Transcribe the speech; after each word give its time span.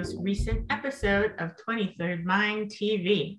most 0.00 0.16
recent 0.22 0.64
episode 0.70 1.34
of 1.40 1.54
23rd 1.68 2.24
Mind 2.24 2.70
TV. 2.70 3.38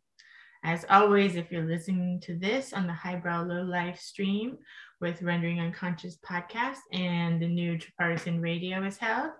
As 0.64 0.86
always, 0.91 1.36
if 1.36 1.52
you're 1.52 1.66
listening 1.66 2.20
to 2.20 2.38
this 2.38 2.71
on 2.71 2.86
the 2.86 2.94
Highbrow 2.94 3.48
Low 3.48 3.64
Life 3.64 4.00
stream 4.00 4.59
with 5.00 5.23
Rendering 5.23 5.59
Unconscious 5.59 6.20
podcast 6.23 6.77
and 6.94 7.41
the 7.41 7.48
new 7.48 7.80
Tripartisan 7.80 8.40
Radio 8.40 8.84
is 8.84 8.98
held, 8.98 9.32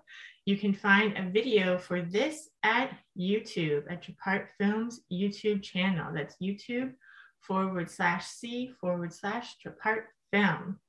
you 0.46 0.58
can 0.58 0.74
find 0.74 1.16
a 1.16 1.30
video 1.30 1.78
for 1.78 2.02
this 2.02 2.48
at 2.64 2.90
YouTube, 3.16 3.84
at 3.88 4.04
Trapart 4.04 4.46
Films 4.58 5.02
YouTube 5.12 5.62
channel. 5.62 6.12
That's 6.12 6.34
YouTube 6.42 6.92
forward 7.40 7.88
slash 7.88 8.26
C 8.26 8.72
forward 8.80 9.14
slash 9.14 9.54
Trapart 9.64 10.06
Film. 10.32 10.80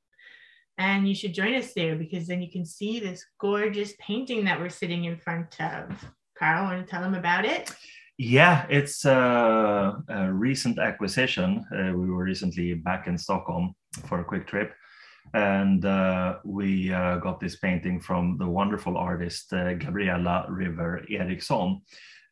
And 0.80 1.08
you 1.08 1.14
should 1.14 1.36
join 1.36 1.54
us 1.54 1.74
there 1.76 1.96
because 1.96 2.26
then 2.26 2.42
you 2.42 2.52
can 2.52 2.66
see 2.66 3.00
this 3.00 3.24
gorgeous 3.40 3.94
painting 4.00 4.46
that 4.46 4.60
we're 4.60 4.70
sitting 4.70 5.06
in 5.06 5.18
front 5.18 5.62
of. 5.62 6.04
Carl, 6.44 6.66
want 6.66 6.86
to 6.86 6.92
tell 6.92 7.02
them 7.02 7.16
about 7.16 7.46
it? 7.46 7.72
Yeah, 8.18 8.66
it's 8.70 9.06
a, 9.06 9.96
a 10.10 10.34
recent 10.34 10.78
acquisition. 10.78 11.66
Uh, 11.72 11.94
we 11.98 12.12
were 12.12 12.26
recently 12.26 12.74
back 12.74 13.08
in 13.08 13.18
Stockholm 13.18 13.74
for 14.08 14.20
a 14.20 14.26
quick 14.26 14.46
trip, 14.46 14.74
and 15.34 15.86
uh, 15.86 16.40
we 16.44 16.92
uh, 16.92 17.16
got 17.20 17.40
this 17.40 17.56
painting 17.56 18.02
from 18.02 18.38
the 18.38 18.48
wonderful 18.48 18.98
artist 18.98 19.54
uh, 19.54 19.74
Gabriella 19.76 20.46
River 20.50 21.06
Eriksson. 21.10 21.82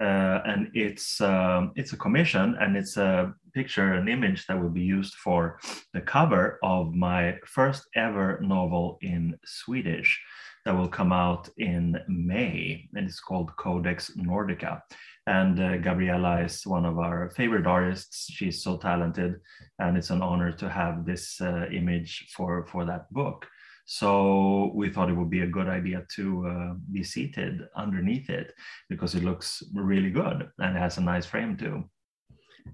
Uh, 0.02 0.41
and 0.45 0.69
it's 0.73 1.21
um, 1.21 1.71
it's 1.77 1.93
a 1.93 1.97
commission, 1.97 2.58
and 2.59 2.75
it's 2.75 2.97
a 2.97 3.33
picture, 3.53 3.93
an 3.93 4.09
image 4.09 4.45
that 4.47 4.59
will 4.59 4.75
be 4.81 4.83
used 4.83 5.14
for 5.14 5.58
the 5.93 6.02
cover 6.02 6.59
of 6.64 6.93
my 6.93 7.38
first 7.45 7.88
ever 7.95 8.41
novel 8.41 8.97
in 9.02 9.38
Swedish 9.45 10.19
that 10.66 10.76
will 10.76 10.88
come 10.88 11.12
out 11.12 11.50
in 11.58 11.98
May, 12.08 12.88
and 12.94 13.08
it's 13.08 13.20
called 13.20 13.56
Codex 13.58 14.12
Nordica. 14.17 14.81
And 15.28 15.59
uh, 15.59 15.78
Gabriella 15.78 16.42
is 16.44 16.66
one 16.66 16.86
of 16.86 16.98
our 16.98 17.30
favorite 17.31 17.67
artists. 17.67 18.28
She's 18.31 18.64
so 18.64 18.78
talented, 18.78 19.39
and 19.80 19.98
it's 19.98 20.09
an 20.09 20.22
honor 20.22 20.52
to 20.54 20.70
have 20.70 21.06
this 21.06 21.39
uh, 21.42 21.66
image 21.72 22.28
for, 22.36 22.66
for 22.67 22.86
that 22.86 23.12
book. 23.12 23.48
So 23.86 24.72
we 24.73 24.89
thought 24.89 25.09
it 25.09 25.16
would 25.16 25.30
be 25.30 25.42
a 25.42 25.48
good 25.48 25.67
idea 25.67 26.06
to 26.16 26.48
uh, 26.48 26.73
be 26.92 27.04
seated 27.04 27.62
underneath 27.76 28.30
it 28.30 28.54
because 28.89 29.16
it 29.16 29.23
looks 29.23 29.64
really 29.73 30.12
good 30.12 30.50
and 30.59 30.78
has 30.78 30.98
a 30.98 31.02
nice 31.02 31.26
frame 31.26 31.58
too. 31.58 31.89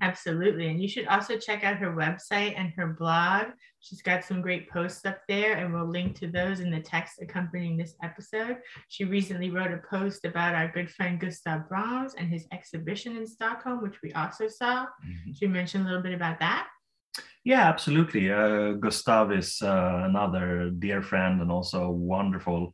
Absolutely. 0.01 0.67
And 0.67 0.81
you 0.81 0.87
should 0.87 1.07
also 1.07 1.37
check 1.37 1.63
out 1.63 1.77
her 1.77 1.93
website 1.93 2.53
and 2.57 2.71
her 2.75 2.87
blog. 2.87 3.47
She's 3.79 4.01
got 4.01 4.23
some 4.23 4.41
great 4.41 4.69
posts 4.69 5.05
up 5.05 5.19
there, 5.27 5.57
and 5.57 5.73
we'll 5.73 5.89
link 5.89 6.17
to 6.19 6.27
those 6.27 6.59
in 6.59 6.71
the 6.71 6.79
text 6.79 7.21
accompanying 7.21 7.77
this 7.77 7.95
episode. 8.03 8.57
She 8.89 9.05
recently 9.05 9.49
wrote 9.49 9.71
a 9.71 9.81
post 9.89 10.25
about 10.25 10.55
our 10.55 10.67
good 10.67 10.89
friend 10.89 11.19
Gustav 11.19 11.61
Broms 11.71 12.11
and 12.17 12.27
his 12.29 12.47
exhibition 12.51 13.15
in 13.17 13.25
Stockholm, 13.25 13.81
which 13.81 14.01
we 14.01 14.11
also 14.13 14.47
saw. 14.47 14.85
Mm-hmm. 14.85 15.31
Should 15.31 15.41
you 15.41 15.49
mention 15.49 15.81
a 15.81 15.85
little 15.85 16.03
bit 16.03 16.13
about 16.13 16.39
that? 16.39 16.67
Yeah, 17.43 17.67
absolutely. 17.69 18.29
Uh, 18.31 18.73
Gustav 18.73 19.31
is 19.31 19.61
uh, 19.61 20.01
another 20.03 20.69
dear 20.69 21.01
friend 21.01 21.41
and 21.41 21.49
also 21.49 21.89
wonderful 21.89 22.73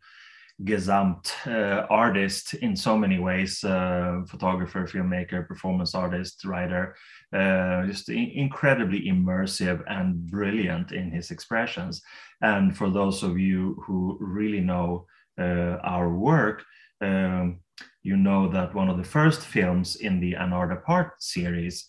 Gesamt 0.61 1.31
uh, 1.47 1.85
artist 1.89 2.53
in 2.53 2.75
so 2.75 2.97
many 2.97 3.19
ways 3.19 3.63
uh, 3.63 4.21
photographer, 4.27 4.87
filmmaker, 4.87 5.47
performance 5.47 5.95
artist, 5.95 6.45
writer, 6.45 6.95
uh, 7.33 7.85
just 7.87 8.09
in- 8.09 8.31
incredibly 8.35 9.01
immersive 9.07 9.83
and 9.87 10.27
brilliant 10.27 10.91
in 10.91 11.11
his 11.11 11.31
expressions. 11.31 12.01
And 12.41 12.77
for 12.77 12.89
those 12.89 13.23
of 13.23 13.37
you 13.37 13.81
who 13.85 14.17
really 14.19 14.61
know 14.61 15.07
our 15.39 16.13
work, 16.13 16.63
um, 17.01 17.59
you 18.03 18.15
know 18.15 18.47
that 18.49 18.75
one 18.75 18.89
of 18.89 18.97
the 18.97 19.03
first 19.03 19.41
films 19.41 19.95
in 19.95 20.19
the 20.19 20.33
An 20.35 20.51
part 20.85 21.21
series 21.21 21.87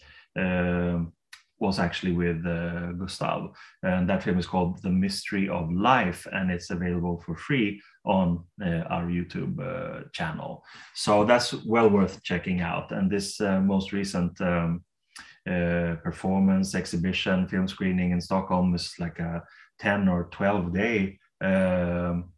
was 1.59 1.78
actually 1.78 2.12
with 2.12 2.44
uh, 2.47 2.92
Gustav. 2.92 3.50
And 3.82 4.09
that 4.09 4.22
film 4.22 4.38
is 4.38 4.47
called 4.47 4.82
The 4.82 4.91
Mystery 4.91 5.48
of 5.48 5.72
Life, 5.72 6.26
and 6.32 6.50
it's 6.50 6.70
available 6.70 7.22
for 7.25 7.37
free 7.37 7.81
on 8.04 8.44
uh, 8.62 8.82
our 8.91 9.06
YouTube 9.06 9.59
uh, 9.60 10.09
channel. 10.12 10.65
So 10.94 11.25
that's 11.25 11.53
well 11.65 11.88
worth 11.88 12.22
checking 12.22 12.60
out. 12.60 12.92
And 12.92 13.10
this 13.10 13.41
uh, 13.41 13.60
most 13.60 13.92
recent 13.92 14.41
um, 14.41 14.84
uh, 15.48 15.97
performance, 16.03 16.75
exhibition, 16.75 17.48
film 17.48 17.69
screening 17.69 18.10
in 18.10 18.21
Stockholm 18.21 18.75
is 18.75 18.94
like 18.98 19.19
a 19.19 19.42
10 19.78 20.09
or 20.09 20.28
12 20.32 20.72
day 20.75 21.19
um, 21.41 22.32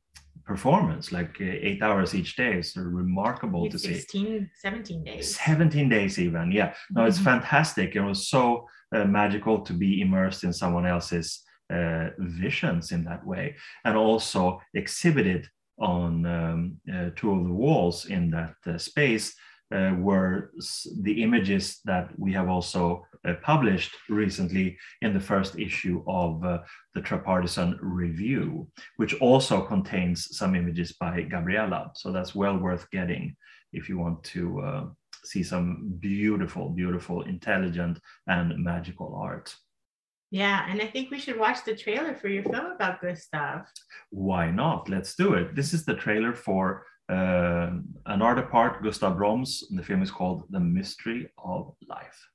performance, 0.45 1.13
like 1.13 1.37
uh, 1.41 1.45
eight 1.45 1.83
hours 1.83 2.15
each 2.15 2.37
day. 2.37 2.55
It's 2.55 2.77
remarkable 2.77 3.69
to 3.69 3.79
16, 3.79 3.95
see. 3.95 4.01
16, 4.01 4.51
17 4.63 5.05
days. 5.05 5.37
17 5.37 5.89
days, 5.89 6.19
even. 6.19 6.53
Yeah. 6.53 6.75
No, 6.91 7.05
it's 7.05 7.17
mm-hmm. 7.17 7.25
fantastic. 7.25 7.97
It 7.97 8.01
was 8.01 8.29
so 8.29 8.67
uh, 8.95 9.05
magical 9.05 9.61
to 9.61 9.73
be 9.73 10.01
immersed 10.01 10.45
in 10.45 10.53
someone 10.53 10.87
else's 10.87 11.43
uh, 11.69 12.11
visions 12.19 12.93
in 12.93 13.03
that 13.05 13.27
way 13.27 13.57
and 13.85 13.97
also 13.97 14.61
exhibited 14.75 15.49
on 15.79 16.25
um, 16.25 16.77
uh, 16.95 17.11
two 17.17 17.33
of 17.33 17.45
the 17.45 17.53
walls 17.53 18.07
in 18.07 18.31
that 18.31 18.55
uh, 18.67 18.79
space 18.79 19.35
uh, 19.75 19.93
were 19.99 20.53
the 21.03 21.25
images 21.25 21.81
that 21.85 22.09
we 22.17 22.33
have 22.33 22.49
also 22.49 23.05
published 23.43 23.91
recently 24.09 24.79
in 25.03 25.13
the 25.13 25.19
first 25.19 25.59
issue 25.59 26.05
of 26.07 26.41
the 26.95 27.01
Tripartisan 27.01 27.77
Review, 27.83 28.69
which 28.99 29.15
also 29.15 29.61
contains 29.61 30.37
some 30.37 30.55
images 30.55 30.93
by 30.93 31.23
Gabriella. 31.23 31.91
So 31.97 32.13
that's 32.13 32.37
well 32.37 32.57
worth 32.57 32.89
getting 32.93 33.35
if 33.73 33.89
you 33.89 33.99
want 33.99 34.23
to 34.23 34.93
see 35.27 35.43
some 35.43 35.97
beautiful, 36.01 36.71
beautiful, 36.71 37.23
intelligent, 37.23 37.99
and 38.27 38.57
magical 38.63 39.15
art. 39.15 39.55
Yeah, 40.31 40.67
and 40.69 40.83
I 40.83 40.87
think 40.87 41.11
we 41.11 41.19
should 41.19 41.39
watch 41.39 41.65
the 41.65 41.77
trailer 41.77 42.15
for 42.15 42.29
your 42.29 42.43
film 42.43 42.67
about 42.67 43.01
Gustav. 43.01 43.67
Why 44.11 44.51
not? 44.51 44.89
Let's 44.89 45.15
do 45.15 45.35
it. 45.35 45.55
This 45.55 45.73
is 45.73 45.85
the 45.85 45.95
trailer 45.95 46.33
for 46.33 46.85
uh, 47.09 47.71
An 48.07 48.23
Art 48.23 48.39
Apart, 48.39 48.83
Gustav 48.83 49.17
Broms. 49.17 49.63
The 49.71 49.83
film 49.83 50.03
is 50.03 50.11
called 50.11 50.45
The 50.51 50.61
Mystery 50.61 51.31
of 51.39 51.75
Life. 51.89 52.29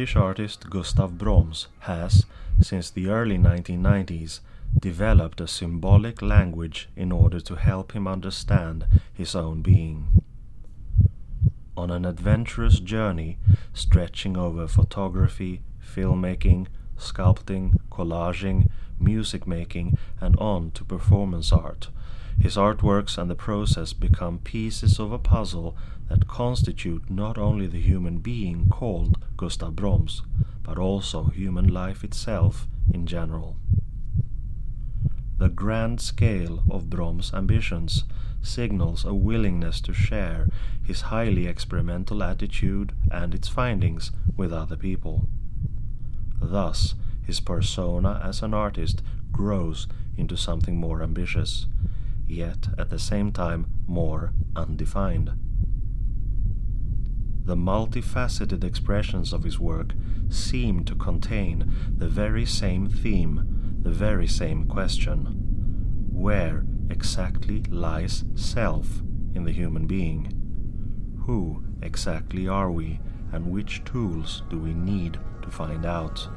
Swedish 0.00 0.16
artist 0.16 0.70
Gustav 0.70 1.10
Broms 1.18 1.66
has, 1.80 2.24
since 2.58 2.88
the 2.88 3.08
early 3.08 3.36
1990s, 3.36 4.40
developed 4.80 5.42
a 5.42 5.46
symbolic 5.46 6.22
language 6.22 6.88
in 6.96 7.12
order 7.12 7.38
to 7.38 7.56
help 7.56 7.92
him 7.92 8.08
understand 8.08 8.86
his 9.12 9.34
own 9.34 9.60
being. 9.60 10.22
On 11.76 11.90
an 11.90 12.06
adventurous 12.06 12.80
journey 12.80 13.36
stretching 13.74 14.38
over 14.38 14.66
photography, 14.66 15.60
filmmaking, 15.86 16.68
sculpting, 16.96 17.78
collaging, 17.90 18.70
music 18.98 19.46
making, 19.46 19.98
and 20.18 20.34
on 20.36 20.70
to 20.70 20.82
performance 20.82 21.52
art, 21.52 21.88
his 22.38 22.56
artworks 22.56 23.18
and 23.18 23.30
the 23.30 23.34
process 23.34 23.92
become 23.92 24.38
pieces 24.38 24.98
of 24.98 25.12
a 25.12 25.18
puzzle 25.18 25.76
that 26.10 26.26
constitute 26.26 27.08
not 27.08 27.38
only 27.38 27.68
the 27.68 27.80
human 27.80 28.18
being 28.18 28.68
called 28.68 29.16
Gustav 29.36 29.74
Broms, 29.74 30.22
but 30.64 30.76
also 30.76 31.24
human 31.24 31.68
life 31.68 32.02
itself 32.02 32.66
in 32.92 33.06
general. 33.06 33.56
The 35.38 35.48
grand 35.48 36.00
scale 36.00 36.64
of 36.68 36.90
Broms' 36.90 37.32
ambitions 37.32 38.04
signals 38.42 39.04
a 39.04 39.14
willingness 39.14 39.80
to 39.82 39.92
share 39.92 40.48
his 40.82 41.02
highly 41.02 41.46
experimental 41.46 42.22
attitude 42.24 42.92
and 43.10 43.32
its 43.32 43.48
findings 43.48 44.10
with 44.36 44.52
other 44.52 44.76
people. 44.76 45.28
Thus, 46.42 46.94
his 47.22 47.38
persona 47.38 48.20
as 48.24 48.42
an 48.42 48.52
artist 48.52 49.02
grows 49.30 49.86
into 50.16 50.36
something 50.36 50.76
more 50.76 51.02
ambitious, 51.02 51.66
yet 52.26 52.68
at 52.76 52.90
the 52.90 52.98
same 52.98 53.30
time 53.30 53.66
more 53.86 54.32
undefined. 54.56 55.30
The 57.50 57.56
multifaceted 57.56 58.62
expressions 58.62 59.32
of 59.32 59.42
his 59.42 59.58
work 59.58 59.94
seem 60.28 60.84
to 60.84 60.94
contain 60.94 61.74
the 61.98 62.08
very 62.08 62.46
same 62.46 62.88
theme, 62.88 63.76
the 63.82 63.90
very 63.90 64.28
same 64.28 64.68
question. 64.68 65.24
Where 66.12 66.64
exactly 66.90 67.62
lies 67.62 68.22
self 68.36 69.02
in 69.34 69.42
the 69.42 69.50
human 69.50 69.88
being? 69.88 70.32
Who 71.26 71.64
exactly 71.82 72.46
are 72.46 72.70
we, 72.70 73.00
and 73.32 73.50
which 73.50 73.82
tools 73.82 74.44
do 74.48 74.56
we 74.56 74.72
need 74.72 75.18
to 75.42 75.50
find 75.50 75.84
out? 75.84 76.28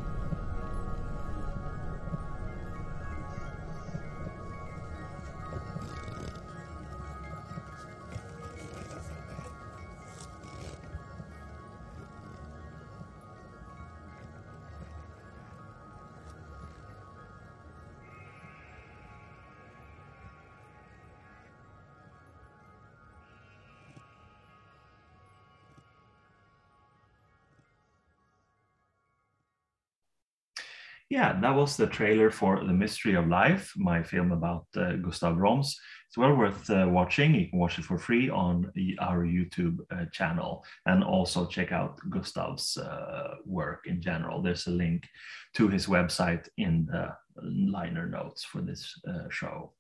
Yeah, 31.13 31.39
that 31.41 31.55
was 31.55 31.77
the 31.77 31.85
trailer 31.85 32.31
for 32.31 32.63
The 32.65 32.73
Mystery 32.73 33.13
of 33.13 33.27
Life, 33.27 33.71
my 33.75 34.01
film 34.01 34.31
about 34.31 34.65
uh, 34.75 34.93
Gustav 34.93 35.35
Broms. 35.35 35.75
It's 36.07 36.17
well 36.17 36.35
worth 36.35 36.67
uh, 36.71 36.87
watching. 36.89 37.35
You 37.35 37.49
can 37.49 37.59
watch 37.59 37.77
it 37.77 37.85
for 37.85 37.99
free 37.99 38.31
on 38.31 38.71
our 38.99 39.23
YouTube 39.23 39.77
uh, 39.91 40.05
channel 40.11 40.65
and 40.87 41.03
also 41.03 41.45
check 41.45 41.71
out 41.71 41.99
Gustav's 42.09 42.77
uh, 42.77 43.35
work 43.45 43.81
in 43.85 44.01
general. 44.01 44.41
There's 44.41 44.65
a 44.65 44.71
link 44.71 45.07
to 45.53 45.67
his 45.67 45.85
website 45.85 46.49
in 46.57 46.87
the 46.91 47.15
liner 47.43 48.07
notes 48.07 48.43
for 48.43 48.61
this 48.61 48.99
uh, 49.07 49.29
show. 49.29 49.71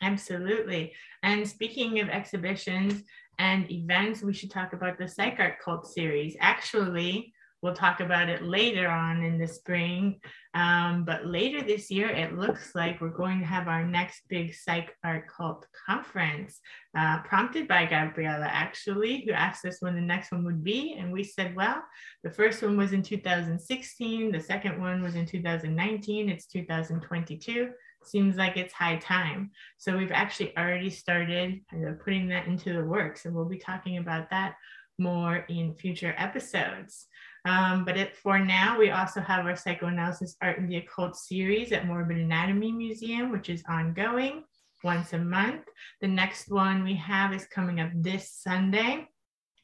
Absolutely. 0.00 0.92
And 1.24 1.48
speaking 1.48 1.98
of 1.98 2.08
exhibitions 2.08 3.02
and 3.40 3.68
events, 3.68 4.22
we 4.22 4.32
should 4.32 4.52
talk 4.52 4.74
about 4.74 4.96
the 4.96 5.08
Psych 5.08 5.40
Art 5.40 5.58
Cult 5.64 5.88
series. 5.88 6.36
Actually, 6.38 7.32
We'll 7.62 7.74
talk 7.74 8.00
about 8.00 8.28
it 8.28 8.42
later 8.42 8.88
on 8.88 9.22
in 9.22 9.38
the 9.38 9.46
spring. 9.46 10.20
Um, 10.54 11.04
but 11.04 11.26
later 11.26 11.62
this 11.62 11.90
year, 11.90 12.08
it 12.08 12.38
looks 12.38 12.74
like 12.74 13.00
we're 13.00 13.08
going 13.08 13.40
to 13.40 13.46
have 13.46 13.66
our 13.66 13.84
next 13.84 14.22
big 14.28 14.54
Psych 14.54 14.94
Art 15.02 15.26
Cult 15.28 15.66
conference, 15.86 16.60
uh, 16.96 17.22
prompted 17.22 17.66
by 17.66 17.86
Gabriella, 17.86 18.46
actually, 18.46 19.24
who 19.26 19.32
asked 19.32 19.64
us 19.64 19.78
when 19.80 19.94
the 19.94 20.00
next 20.00 20.32
one 20.32 20.44
would 20.44 20.62
be. 20.62 20.96
And 20.98 21.12
we 21.12 21.24
said, 21.24 21.56
well, 21.56 21.82
the 22.22 22.30
first 22.30 22.62
one 22.62 22.76
was 22.76 22.92
in 22.92 23.02
2016, 23.02 24.32
the 24.32 24.40
second 24.40 24.80
one 24.80 25.02
was 25.02 25.14
in 25.14 25.26
2019, 25.26 26.28
it's 26.28 26.46
2022 26.46 27.70
seems 28.04 28.36
like 28.36 28.56
it's 28.56 28.72
high 28.72 28.96
time. 28.96 29.50
So 29.78 29.96
we've 29.96 30.12
actually 30.12 30.56
already 30.56 30.90
started 30.90 31.60
kind 31.68 31.88
of 31.88 32.00
putting 32.00 32.28
that 32.28 32.46
into 32.46 32.72
the 32.72 32.84
works, 32.84 33.24
and 33.24 33.34
we'll 33.34 33.46
be 33.46 33.58
talking 33.58 33.98
about 33.98 34.30
that 34.30 34.54
more 34.98 35.44
in 35.48 35.74
future 35.74 36.14
episodes. 36.16 37.06
Um, 37.46 37.84
but 37.84 37.96
it, 37.96 38.16
for 38.16 38.40
now, 38.40 38.76
we 38.76 38.90
also 38.90 39.20
have 39.20 39.46
our 39.46 39.54
psychoanalysis 39.54 40.36
art 40.42 40.58
and 40.58 40.68
the 40.68 40.78
occult 40.78 41.16
series 41.16 41.70
at 41.70 41.86
Morbid 41.86 42.18
Anatomy 42.18 42.72
Museum, 42.72 43.30
which 43.30 43.48
is 43.48 43.62
ongoing 43.68 44.42
once 44.82 45.12
a 45.12 45.18
month. 45.18 45.62
The 46.00 46.08
next 46.08 46.50
one 46.50 46.82
we 46.82 46.96
have 46.96 47.32
is 47.32 47.46
coming 47.46 47.80
up 47.80 47.90
this 47.94 48.32
Sunday. 48.32 49.06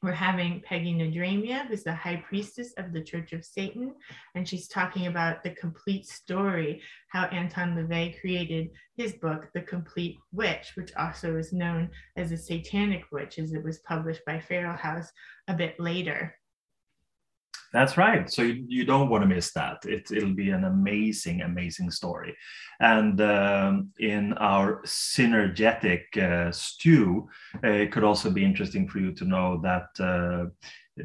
We're 0.00 0.12
having 0.12 0.62
Peggy 0.64 0.94
Nadramia, 0.94 1.66
who's 1.66 1.82
the 1.82 1.94
high 1.94 2.22
priestess 2.28 2.72
of 2.76 2.92
the 2.92 3.02
Church 3.02 3.32
of 3.32 3.44
Satan, 3.44 3.94
and 4.36 4.48
she's 4.48 4.68
talking 4.68 5.08
about 5.08 5.42
the 5.42 5.50
complete 5.50 6.06
story, 6.06 6.82
how 7.08 7.24
Anton 7.26 7.76
LaVey 7.76 8.20
created 8.20 8.70
his 8.96 9.14
book, 9.14 9.48
The 9.54 9.60
Complete 9.60 10.18
Witch, 10.32 10.72
which 10.76 10.92
also 10.96 11.36
is 11.36 11.52
known 11.52 11.90
as 12.16 12.30
The 12.30 12.36
Satanic 12.36 13.04
Witch, 13.10 13.38
as 13.40 13.52
it 13.52 13.62
was 13.62 13.78
published 13.80 14.24
by 14.24 14.38
Feral 14.38 14.76
House 14.76 15.10
a 15.48 15.54
bit 15.54 15.78
later. 15.78 16.34
That's 17.72 17.96
right. 17.96 18.30
So 18.30 18.42
you, 18.42 18.64
you 18.68 18.84
don't 18.84 19.08
want 19.08 19.22
to 19.22 19.28
miss 19.28 19.52
that. 19.54 19.84
It, 19.86 20.10
it'll 20.10 20.34
be 20.34 20.50
an 20.50 20.64
amazing, 20.64 21.40
amazing 21.40 21.90
story. 21.90 22.36
And 22.80 23.18
um, 23.20 23.90
in 23.98 24.34
our 24.34 24.82
synergetic 24.82 26.16
uh, 26.18 26.52
stew, 26.52 27.28
uh, 27.64 27.68
it 27.68 27.92
could 27.92 28.04
also 28.04 28.30
be 28.30 28.44
interesting 28.44 28.86
for 28.88 28.98
you 28.98 29.12
to 29.12 29.24
know 29.24 29.60
that 29.62 29.88
uh, 29.98 30.50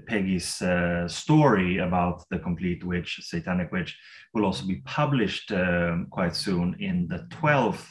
Peggy's 0.07 0.61
uh, 0.61 1.07
story 1.07 1.77
about 1.77 2.25
the 2.29 2.39
complete 2.39 2.83
witch, 2.83 3.21
satanic 3.21 3.71
witch, 3.71 3.97
will 4.33 4.43
also 4.43 4.65
be 4.65 4.81
published 4.83 5.51
um, 5.53 6.07
quite 6.09 6.35
soon 6.35 6.75
in 6.79 7.07
the 7.07 7.27
12th 7.31 7.85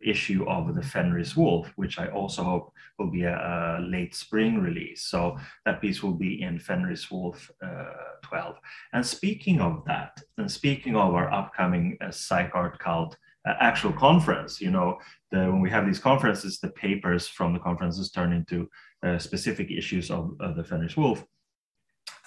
issue 0.00 0.44
of 0.48 0.74
the 0.74 0.82
Fenris 0.82 1.36
Wolf, 1.36 1.72
which 1.76 1.98
I 1.98 2.08
also 2.08 2.42
hope 2.42 2.72
will 2.98 3.10
be 3.10 3.22
a, 3.22 3.34
a 3.34 3.80
late 3.80 4.14
spring 4.14 4.60
release. 4.60 5.02
So 5.02 5.36
that 5.64 5.80
piece 5.80 6.02
will 6.02 6.14
be 6.14 6.42
in 6.42 6.58
Fenris 6.58 7.10
Wolf 7.10 7.50
uh, 7.64 7.84
12. 8.22 8.56
And 8.92 9.04
speaking 9.04 9.60
of 9.60 9.82
that, 9.86 10.20
and 10.36 10.50
speaking 10.50 10.96
of 10.96 11.14
our 11.14 11.32
upcoming 11.32 11.96
uh, 12.00 12.10
Psych 12.10 12.50
Art 12.54 12.78
Cult 12.78 13.16
uh, 13.48 13.54
actual 13.60 13.92
conference, 13.92 14.60
you 14.60 14.70
know, 14.70 14.98
the, 15.30 15.38
when 15.38 15.60
we 15.60 15.70
have 15.70 15.86
these 15.86 15.98
conferences, 15.98 16.58
the 16.58 16.70
papers 16.70 17.26
from 17.28 17.52
the 17.52 17.60
conferences 17.60 18.10
turn 18.10 18.32
into 18.32 18.68
uh, 19.04 19.18
specific 19.18 19.70
issues 19.70 20.10
of, 20.10 20.32
of 20.40 20.56
the 20.56 20.64
Fenris 20.64 20.96
Wolf. 20.96 21.24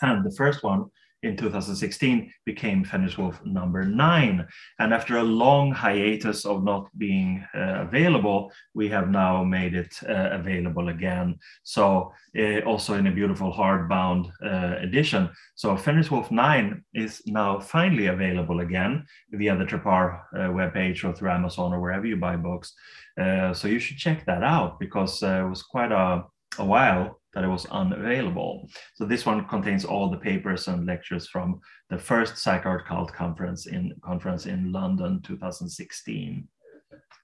And 0.01 0.25
the 0.25 0.35
first 0.35 0.63
one 0.63 0.85
in 1.23 1.37
2016 1.37 2.33
became 2.45 2.83
Fenris 2.83 3.17
Wolf 3.17 3.39
number 3.45 3.83
nine. 3.83 4.47
And 4.79 4.93
after 4.93 5.17
a 5.17 5.23
long 5.23 5.71
hiatus 5.71 6.45
of 6.45 6.63
not 6.63 6.87
being 6.97 7.45
uh, 7.53 7.85
available, 7.87 8.51
we 8.73 8.89
have 8.89 9.09
now 9.09 9.43
made 9.43 9.75
it 9.75 9.95
uh, 10.07 10.29
available 10.31 10.89
again. 10.89 11.37
So 11.63 12.11
uh, 12.37 12.59
also 12.61 12.95
in 12.95 13.07
a 13.07 13.11
beautiful 13.11 13.53
hardbound 13.53 14.31
uh, 14.43 14.77
edition. 14.79 15.29
So 15.55 15.77
Fenris 15.77 16.09
Wolf 16.09 16.31
9 16.31 16.83
is 16.93 17.21
now 17.27 17.59
finally 17.59 18.07
available 18.07 18.61
again 18.61 19.05
via 19.31 19.55
the 19.55 19.65
Trapart 19.65 20.21
uh, 20.33 20.37
webpage 20.49 21.03
or 21.03 21.13
through 21.13 21.31
Amazon 21.31 21.73
or 21.73 21.79
wherever 21.79 22.05
you 22.05 22.17
buy 22.17 22.35
books. 22.35 22.73
Uh, 23.19 23.53
so 23.53 23.67
you 23.67 23.79
should 23.79 23.97
check 23.97 24.25
that 24.25 24.41
out 24.41 24.79
because 24.79 25.21
it 25.21 25.47
was 25.47 25.61
quite 25.61 25.91
a, 25.91 26.23
a 26.57 26.65
while 26.65 27.20
that 27.33 27.43
it 27.43 27.47
was 27.47 27.65
unavailable. 27.67 28.69
So 28.95 29.05
this 29.05 29.25
one 29.25 29.47
contains 29.47 29.85
all 29.85 30.09
the 30.09 30.17
papers 30.17 30.67
and 30.67 30.85
lectures 30.85 31.27
from 31.27 31.59
the 31.89 31.97
first 31.97 32.37
Psych 32.37 32.65
Art 32.65 32.85
Cult 32.85 33.13
conference 33.13 33.67
in 33.67 33.93
conference 34.03 34.45
in 34.45 34.71
London 34.71 35.21
2016. 35.23 36.47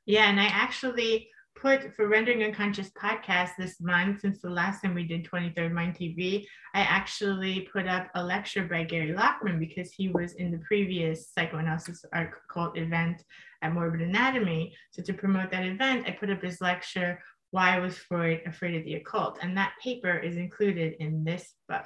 Yeah, 0.06 0.30
and 0.30 0.40
I 0.40 0.46
actually 0.46 1.30
put 1.60 1.96
for 1.96 2.08
Rendering 2.08 2.44
Unconscious 2.44 2.92
podcast 2.92 3.52
this 3.58 3.82
month, 3.82 4.22
since 4.22 4.40
the 4.40 4.50
last 4.50 4.82
time 4.82 4.94
we 4.94 5.04
did 5.04 5.26
23rd 5.26 5.72
Mind 5.72 5.96
TV, 5.96 6.46
I 6.74 6.82
actually 6.82 7.68
put 7.74 7.88
up 7.88 8.10
a 8.16 8.24
lecture 8.24 8.66
by 8.66 8.84
Gary 8.84 9.14
Lachman 9.14 9.60
because 9.60 9.92
he 9.92 10.10
was 10.10 10.34
in 10.34 10.52
the 10.52 10.60
previous 10.60 11.32
psychoanalysis 11.32 12.06
art 12.14 12.32
cult 12.52 12.78
event 12.78 13.24
at 13.64 13.74
Morbid 13.74 14.02
Anatomy. 14.02 14.76
So 14.92 15.02
to 15.04 15.14
promote 15.14 15.52
that 15.52 15.66
event, 15.66 16.06
I 16.08 16.12
put 16.12 16.30
up 16.30 16.42
his 16.44 16.62
lecture 16.62 17.20
why 17.52 17.80
Was 17.80 17.98
Freud 17.98 18.42
Afraid 18.46 18.76
of 18.76 18.86
the 18.86 18.96
Occult? 18.96 19.40
And 19.42 19.58
that 19.58 19.74
paper 19.82 20.18
is 20.18 20.38
included 20.38 20.96
in 21.00 21.24
this 21.24 21.54
book. 21.68 21.86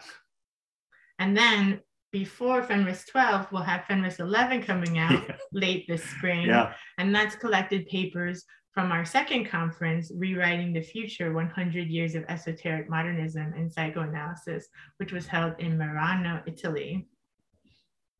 And 1.19 1.37
then 1.37 1.81
before 2.11 2.63
Fenris 2.63 3.05
12, 3.05 3.51
we'll 3.51 3.61
have 3.61 3.85
Fenris 3.85 4.19
11 4.19 4.63
coming 4.63 4.97
out 4.97 5.11
yeah. 5.27 5.35
late 5.53 5.87
this 5.87 6.03
spring. 6.03 6.47
Yeah. 6.47 6.73
And 6.97 7.13
that's 7.13 7.35
collected 7.35 7.87
papers 7.87 8.43
from 8.73 8.91
our 8.91 9.05
second 9.05 9.49
conference, 9.49 10.11
Rewriting 10.15 10.73
the 10.73 10.81
Future 10.81 11.33
100 11.33 11.87
Years 11.87 12.15
of 12.15 12.23
Esoteric 12.29 12.89
Modernism 12.89 13.53
and 13.55 13.71
Psychoanalysis, 13.71 14.67
which 14.97 15.11
was 15.11 15.27
held 15.27 15.53
in 15.59 15.77
Merano, 15.77 16.41
Italy. 16.47 17.07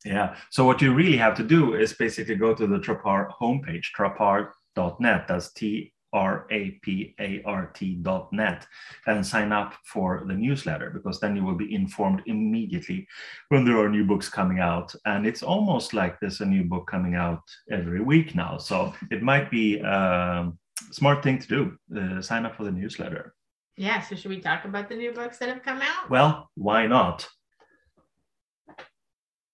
Yeah. 0.04 0.36
So, 0.50 0.64
what 0.64 0.82
you 0.82 0.92
really 0.92 1.16
have 1.16 1.36
to 1.36 1.44
do 1.44 1.74
is 1.74 1.92
basically 1.94 2.34
go 2.34 2.54
to 2.54 2.66
the 2.66 2.78
Trapart 2.78 3.30
homepage, 3.40 3.86
trapart.net. 3.96 5.28
That's 5.28 5.52
T 5.52 5.91
rapart.net 6.14 7.76
and 9.06 9.26
sign 9.26 9.52
up 9.52 9.74
for 9.84 10.24
the 10.26 10.34
newsletter 10.34 10.90
because 10.90 11.20
then 11.20 11.36
you 11.36 11.44
will 11.44 11.54
be 11.54 11.74
informed 11.74 12.22
immediately 12.26 13.06
when 13.48 13.64
there 13.64 13.78
are 13.78 13.88
new 13.88 14.04
books 14.04 14.28
coming 14.28 14.58
out. 14.60 14.94
And 15.04 15.26
it's 15.26 15.42
almost 15.42 15.94
like 15.94 16.20
there's 16.20 16.40
a 16.40 16.46
new 16.46 16.64
book 16.64 16.86
coming 16.86 17.14
out 17.14 17.42
every 17.70 18.00
week 18.00 18.34
now. 18.34 18.58
So 18.58 18.92
it 19.10 19.22
might 19.22 19.50
be 19.50 19.78
a 19.78 20.52
smart 20.90 21.22
thing 21.22 21.38
to 21.38 21.48
do. 21.48 21.76
Uh, 21.96 22.20
sign 22.22 22.44
up 22.46 22.56
for 22.56 22.64
the 22.64 22.72
newsletter. 22.72 23.34
Yeah. 23.76 24.00
So 24.02 24.16
should 24.16 24.30
we 24.30 24.40
talk 24.40 24.64
about 24.64 24.88
the 24.88 24.96
new 24.96 25.12
books 25.12 25.38
that 25.38 25.48
have 25.48 25.62
come 25.62 25.80
out? 25.80 26.10
Well, 26.10 26.50
why 26.54 26.86
not? 26.86 27.26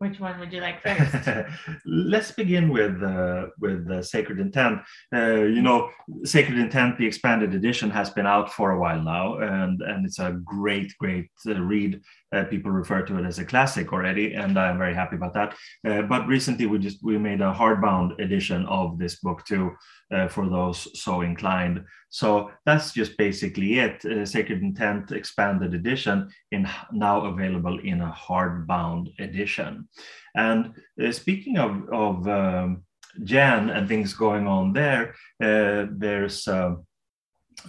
Which 0.00 0.20
one 0.20 0.38
would 0.38 0.52
you 0.52 0.60
like 0.60 0.80
first? 0.80 1.28
Let's 1.84 2.30
begin 2.30 2.68
with 2.68 3.02
uh, 3.02 3.46
with 3.58 3.88
the 3.88 4.00
Sacred 4.00 4.38
Intent. 4.38 4.80
Uh, 5.12 5.42
you 5.42 5.60
know, 5.60 5.90
Sacred 6.22 6.56
Intent, 6.56 6.98
the 6.98 7.06
expanded 7.06 7.52
edition, 7.52 7.90
has 7.90 8.08
been 8.08 8.26
out 8.26 8.52
for 8.52 8.70
a 8.70 8.78
while 8.78 9.02
now, 9.02 9.38
and 9.38 9.82
and 9.82 10.06
it's 10.06 10.20
a 10.20 10.38
great, 10.44 10.92
great 11.00 11.28
uh, 11.48 11.60
read. 11.60 12.00
Uh, 12.32 12.44
people 12.44 12.70
refer 12.70 13.02
to 13.02 13.18
it 13.18 13.26
as 13.26 13.40
a 13.40 13.44
classic 13.44 13.92
already, 13.92 14.34
and 14.34 14.56
I'm 14.56 14.78
very 14.78 14.94
happy 14.94 15.16
about 15.16 15.34
that. 15.34 15.56
Uh, 15.84 16.02
but 16.02 16.28
recently, 16.28 16.66
we 16.66 16.78
just 16.78 17.02
we 17.02 17.18
made 17.18 17.40
a 17.40 17.52
hardbound 17.52 18.20
edition 18.20 18.66
of 18.66 19.00
this 19.00 19.16
book 19.16 19.44
too, 19.46 19.72
uh, 20.12 20.28
for 20.28 20.48
those 20.48 20.88
so 21.00 21.22
inclined. 21.22 21.84
So 22.10 22.50
that's 22.64 22.92
just 22.92 23.16
basically 23.18 23.78
it. 23.78 24.04
Uh, 24.04 24.24
Sacred 24.24 24.62
Intent 24.62 25.12
Expanded 25.12 25.74
Edition 25.74 26.30
in 26.52 26.68
now 26.92 27.26
available 27.26 27.78
in 27.80 28.00
a 28.00 28.12
hardbound 28.12 29.08
edition. 29.18 29.87
And 30.34 30.74
uh, 31.02 31.12
speaking 31.12 31.58
of, 31.58 31.88
of 31.92 32.28
um, 32.28 32.84
Gen 33.24 33.70
and 33.70 33.88
things 33.88 34.12
going 34.14 34.46
on 34.46 34.72
there, 34.72 35.14
uh, 35.42 35.86
there's 35.90 36.46
a 36.46 36.76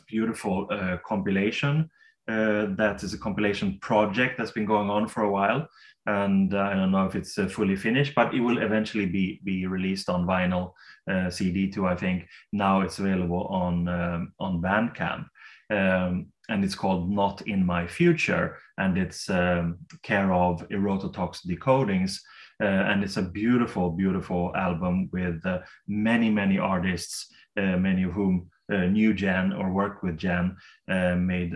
beautiful 0.08 0.68
uh, 0.72 0.98
compilation. 1.06 1.90
Uh, 2.28 2.68
that 2.78 3.02
is 3.02 3.14
a 3.14 3.18
compilation 3.18 3.80
project 3.80 4.38
that's 4.38 4.52
been 4.52 4.66
going 4.66 4.90
on 4.90 5.08
for 5.08 5.24
a 5.24 5.32
while 5.32 5.68
and 6.06 6.56
I 6.56 6.76
don't 6.76 6.92
know 6.92 7.06
if 7.06 7.16
it's 7.16 7.36
fully 7.52 7.76
finished, 7.76 8.16
but 8.16 8.34
it 8.34 8.40
will 8.40 8.60
eventually 8.60 9.06
be 9.06 9.40
be 9.44 9.68
released 9.68 10.10
on 10.10 10.26
vinyl, 10.26 10.74
CD 11.30 11.70
too. 11.70 11.86
I 11.86 11.96
think 11.96 12.28
now 12.52 12.82
it's 12.82 13.00
available 13.00 13.46
on 13.48 13.88
um, 13.88 14.34
on 14.40 14.62
Bandcamp. 14.62 15.26
Um, 15.70 16.28
and 16.50 16.64
it's 16.66 16.76
called 16.76 17.10
Not 17.10 17.42
in 17.48 17.66
My 17.66 17.88
Future, 17.88 18.58
and 18.78 18.98
it's 18.98 19.30
um, 19.30 19.78
care 20.04 20.34
of 20.34 20.68
Erototox 20.70 21.46
Decodings. 21.48 22.20
Uh, 22.62 22.66
and 22.66 23.04
it's 23.04 23.16
a 23.16 23.22
beautiful, 23.22 23.92
beautiful 23.92 24.52
album 24.56 25.10
with 25.14 25.46
uh, 25.46 25.60
many, 25.88 26.30
many 26.30 26.60
artists, 26.60 27.32
uh, 27.56 27.78
many 27.78 28.04
of 28.04 28.12
whom 28.12 28.50
uh, 28.72 28.86
knew 28.86 29.14
Gen 29.14 29.54
or 29.54 29.72
worked 29.72 30.04
with 30.04 30.18
Gen, 30.18 30.58
uh, 30.90 31.16
made 31.16 31.54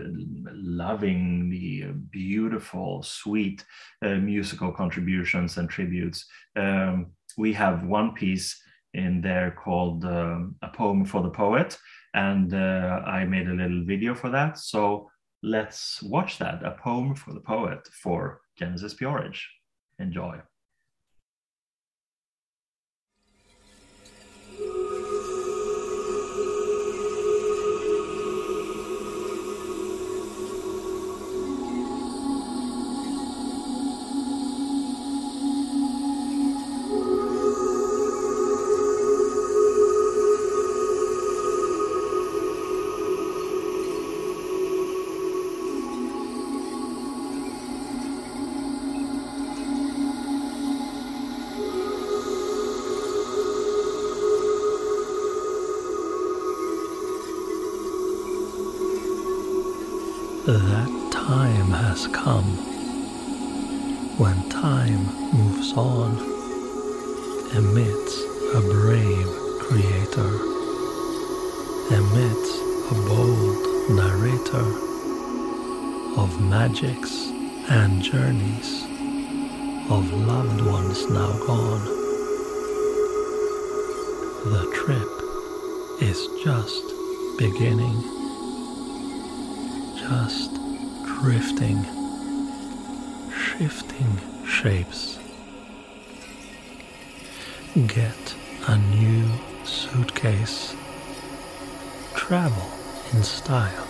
lovingly 0.52 1.86
beautiful, 2.10 3.02
sweet 3.02 3.64
uh, 4.02 4.14
musical 4.14 4.72
contributions 4.72 5.58
and 5.58 5.68
tributes. 5.68 6.26
Um, 6.56 7.12
we 7.36 7.52
have 7.52 7.84
one 7.84 8.14
piece 8.14 8.58
in 8.94 9.20
there 9.20 9.50
called 9.50 10.04
um, 10.04 10.56
A 10.62 10.68
Poem 10.68 11.04
for 11.04 11.22
the 11.22 11.30
Poet, 11.30 11.76
and 12.14 12.54
uh, 12.54 13.02
I 13.06 13.24
made 13.24 13.48
a 13.48 13.52
little 13.52 13.84
video 13.84 14.14
for 14.14 14.30
that. 14.30 14.58
So 14.58 15.10
let's 15.42 16.02
watch 16.02 16.38
that 16.38 16.64
A 16.64 16.72
Poem 16.82 17.14
for 17.14 17.34
the 17.34 17.40
Poet 17.40 17.86
for 18.02 18.40
Genesis 18.56 18.94
P-Orridge. 18.94 19.48
Enjoy. 19.98 20.40
That 60.46 61.08
time 61.10 61.70
has 61.70 62.06
come 62.08 62.44
when 64.18 64.46
time 64.50 65.06
moves 65.32 65.72
on 65.72 66.18
amidst 67.56 68.18
a 68.54 68.60
brave 68.60 69.26
creator, 69.60 70.32
amidst 71.96 72.60
a 72.90 72.94
bold 73.08 73.88
narrator 73.88 74.66
of 76.20 76.38
magics 76.42 77.30
and 77.70 78.02
journeys 78.02 78.84
of 79.88 80.12
loved 80.12 80.60
ones 80.60 81.08
now 81.08 81.32
gone. 81.46 81.84
The 84.52 84.70
trip 84.74 86.02
is 86.02 86.28
just 86.44 86.84
beginning 87.38 88.23
just 90.14 90.54
drifting, 91.04 91.84
shifting 93.46 94.12
shapes. 94.46 95.18
Get 97.74 98.34
a 98.68 98.76
new 98.78 99.28
suitcase. 99.64 100.76
Travel 102.14 102.68
in 103.12 103.24
style. 103.24 103.88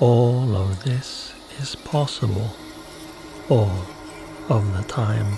All 0.00 0.56
of 0.56 0.82
this 0.82 1.34
is 1.60 1.74
possible 1.74 2.50
all 3.50 3.82
of 4.48 4.62
the 4.76 4.84
time. 4.84 5.36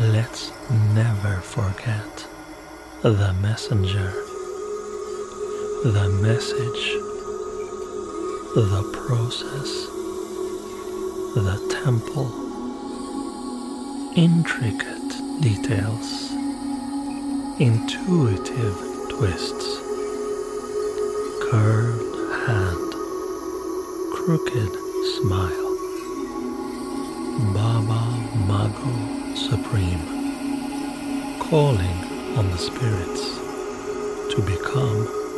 Let's 0.00 0.52
never 0.94 1.36
forget 1.42 2.26
the 3.02 3.34
messenger 3.42 4.31
the 5.84 6.08
message, 6.22 6.92
the 8.54 8.82
process, 8.92 9.86
the 11.34 11.58
temple, 11.82 12.30
intricate 14.14 15.40
details, 15.40 16.30
intuitive 17.58 18.78
twists, 19.08 19.80
curved 21.50 22.16
hand, 22.46 22.92
crooked 24.14 24.72
smile, 25.18 25.76
Baba 27.52 28.02
Mago 28.46 29.34
Supreme, 29.34 30.06
calling 31.40 31.98
on 32.38 32.48
the 32.50 32.58
spirits 32.58 33.41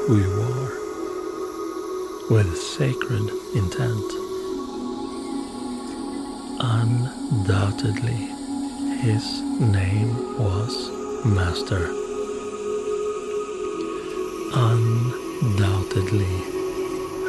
who 0.06 0.18
you 0.18 0.42
are 0.42 0.70
with 2.30 2.58
sacred 2.58 3.30
intent. 3.54 4.12
Undoubtedly, 6.61 8.28
his 9.00 9.40
name 9.61 10.38
was 10.38 10.90
Master. 11.25 11.88
Undoubtedly, 14.54 16.34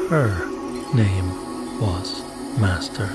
her 0.09 0.45
name 0.93 1.29
was 1.79 2.23
Master. 2.59 3.07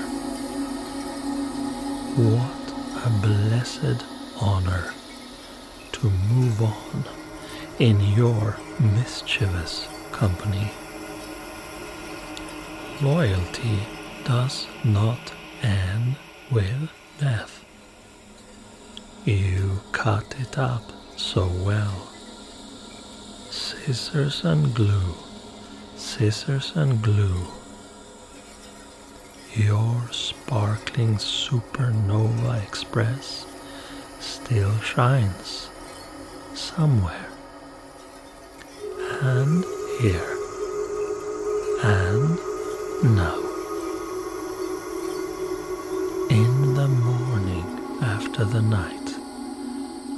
What 2.17 2.73
a 3.05 3.09
blessed 3.21 4.03
honor 4.41 4.91
to 5.91 6.09
move 6.09 6.63
on 6.63 7.20
in 7.81 7.99
your 7.99 8.55
mischievous 8.79 9.87
company. 10.11 10.69
Loyalty 13.01 13.79
does 14.23 14.67
not 14.83 15.33
end 15.63 16.15
with 16.51 16.91
death. 17.19 17.65
You 19.25 19.81
cut 19.93 20.35
it 20.39 20.59
up 20.59 20.83
so 21.15 21.47
well. 21.47 22.07
Scissors 23.49 24.45
and 24.45 24.75
glue, 24.75 25.15
scissors 25.95 26.73
and 26.75 27.01
glue. 27.01 27.47
Your 29.55 30.07
sparkling 30.11 31.15
supernova 31.15 32.63
express 32.63 33.47
still 34.19 34.77
shines 34.81 35.71
somewhere 36.53 37.30
and 39.23 39.63
here 39.99 40.35
and 41.83 42.39
now. 43.15 43.37
In 46.31 46.73
the 46.73 46.87
morning 46.87 47.99
after 48.01 48.45
the 48.45 48.63
night, 48.63 49.15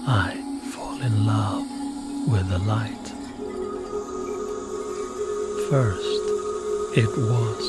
I 0.07 0.37
fall 0.71 1.01
in 1.01 1.25
love 1.25 1.67
with 2.29 2.47
the 2.47 2.59
light. 2.59 3.07
First 5.69 6.23
it 6.95 7.09
was, 7.17 7.63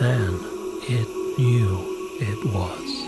then 0.00 0.40
it 0.88 1.08
knew 1.38 1.86
it 2.20 2.44
was, 2.52 3.04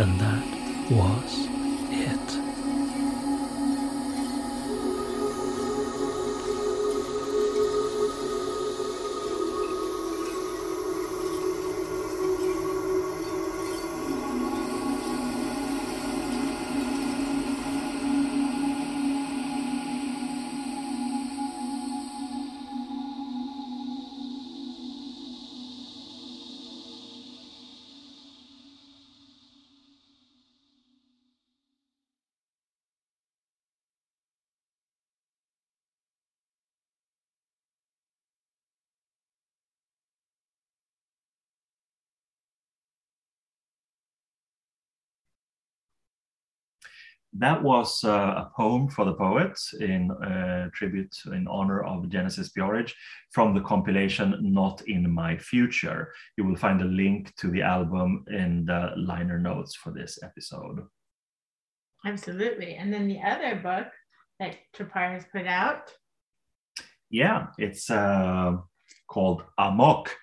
and 0.00 0.20
that 0.20 0.90
was 0.90 1.45
that 47.38 47.62
was 47.62 48.04
uh, 48.04 48.44
a 48.46 48.50
poem 48.56 48.88
for 48.88 49.04
the 49.04 49.14
poet 49.14 49.58
in 49.80 50.10
uh, 50.10 50.68
tribute 50.72 51.14
in 51.26 51.46
honor 51.48 51.82
of 51.82 52.08
Genesis 52.08 52.48
P-Orridge 52.50 52.94
from 53.30 53.54
the 53.54 53.60
compilation 53.60 54.36
Not 54.40 54.82
in 54.86 55.10
My 55.10 55.36
Future. 55.36 56.12
You 56.36 56.44
will 56.44 56.56
find 56.56 56.80
a 56.82 56.86
link 56.86 57.34
to 57.36 57.48
the 57.48 57.62
album 57.62 58.24
in 58.28 58.64
the 58.66 58.92
liner 58.96 59.38
notes 59.38 59.74
for 59.74 59.92
this 59.92 60.18
episode. 60.22 60.80
Absolutely. 62.04 62.76
And 62.76 62.92
then 62.92 63.08
the 63.08 63.20
other 63.20 63.56
book 63.56 63.88
that 64.38 64.56
Trapart 64.74 65.14
has 65.14 65.24
put 65.32 65.46
out. 65.46 65.92
Yeah, 67.10 67.48
it's 67.58 67.90
uh, 67.90 68.56
called 69.08 69.42
Amok 69.58 70.14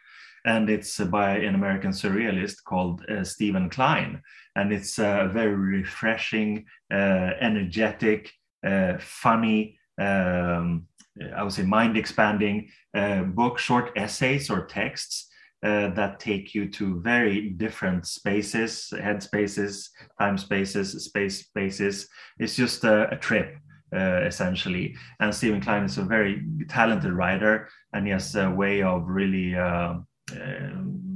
and 0.46 0.70
it's 0.70 1.00
by 1.00 1.38
an 1.38 1.56
American 1.56 1.92
surrealist 1.92 2.64
called 2.66 3.06
uh, 3.10 3.24
Stephen 3.24 3.70
Klein. 3.70 4.22
And 4.56 4.74
it's 4.74 5.00
a 5.00 5.30
very 5.32 5.56
refreshing, 5.56 6.66
uh, 6.92 7.32
energetic, 7.40 8.32
uh, 8.66 8.98
funny, 9.00 9.78
um, 10.00 10.88
I 11.36 11.44
would 11.44 11.54
say 11.54 11.64
mind 11.64 11.98
expanding 11.98 12.70
uh, 12.94 13.24
book, 13.24 13.58
short 13.60 13.92
essays 13.96 14.50
or 14.50 14.66
texts. 14.66 15.30
Uh, 15.64 15.88
that 15.94 16.20
take 16.20 16.54
you 16.54 16.70
to 16.70 17.00
very 17.00 17.52
different 17.52 18.06
spaces, 18.06 18.92
head 19.02 19.24
spaces, 19.24 19.92
time 20.20 20.38
spaces, 20.38 21.06
space 21.06 21.40
spaces. 21.40 22.10
It's 22.38 22.58
just 22.58 22.84
a, 22.84 23.10
a 23.14 23.16
trip, 23.16 23.56
uh, 23.96 24.24
essentially. 24.26 24.94
And 25.22 25.34
Stephen 25.34 25.62
Klein 25.62 25.86
is 25.86 25.98
a 25.98 26.04
very 26.04 26.44
talented 26.68 27.14
writer, 27.14 27.70
and 27.94 28.06
he 28.06 28.12
has 28.12 28.36
a 28.36 28.52
way 28.52 28.84
of 28.84 29.08
really 29.08 29.56
uh, 29.56 30.00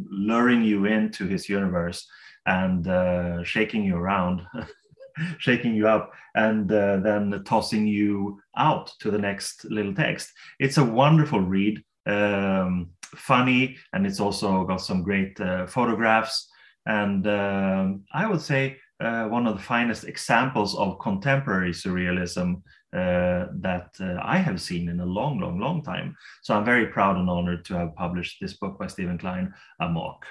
luring 0.10 0.64
you 0.64 0.86
into 0.86 1.28
his 1.28 1.50
universe 1.50 2.08
and 2.46 2.88
uh, 2.88 3.44
shaking 3.44 3.84
you 3.84 3.96
around, 3.96 4.42
shaking 5.38 5.76
you 5.76 5.88
up, 5.88 6.12
and 6.36 6.72
uh, 6.72 6.98
then 6.98 7.44
tossing 7.46 7.88
you 7.88 8.40
out 8.58 8.92
to 9.00 9.12
the 9.12 9.18
next 9.18 9.66
little 9.66 9.94
text. 9.94 10.32
It's 10.60 10.78
a 10.78 10.84
wonderful 10.84 11.42
read, 11.42 11.84
um, 12.06 12.92
funny, 13.16 13.78
and 13.94 14.06
it's 14.06 14.20
also 14.20 14.64
got 14.66 14.82
some 14.82 15.04
great 15.04 15.40
uh, 15.40 15.68
photographs. 15.68 16.50
And 16.86 17.28
um, 17.28 18.04
I 18.14 18.28
would 18.28 18.42
say 18.42 18.78
uh, 19.00 19.26
one 19.26 19.48
of 19.48 19.56
the 19.56 19.64
finest 19.64 20.06
examples 20.06 20.76
of 20.76 21.00
contemporary 21.00 21.72
surrealism 21.72 22.62
uh, 22.94 23.48
that 23.60 23.90
uh, 24.00 24.18
I 24.24 24.38
have 24.38 24.62
seen 24.62 24.90
in 24.90 25.00
a 25.00 25.06
long, 25.06 25.40
long, 25.40 25.60
long 25.60 25.84
time. 25.84 26.16
So 26.42 26.56
I'm 26.56 26.66
very 26.66 26.88
proud 26.88 27.18
and 27.18 27.30
honored 27.30 27.66
to 27.66 27.76
have 27.76 27.96
published 27.96 28.38
this 28.42 28.54
book 28.54 28.80
by 28.80 28.88
Stephen 28.88 29.18
Klein, 29.18 29.54
Amok. 29.80 30.26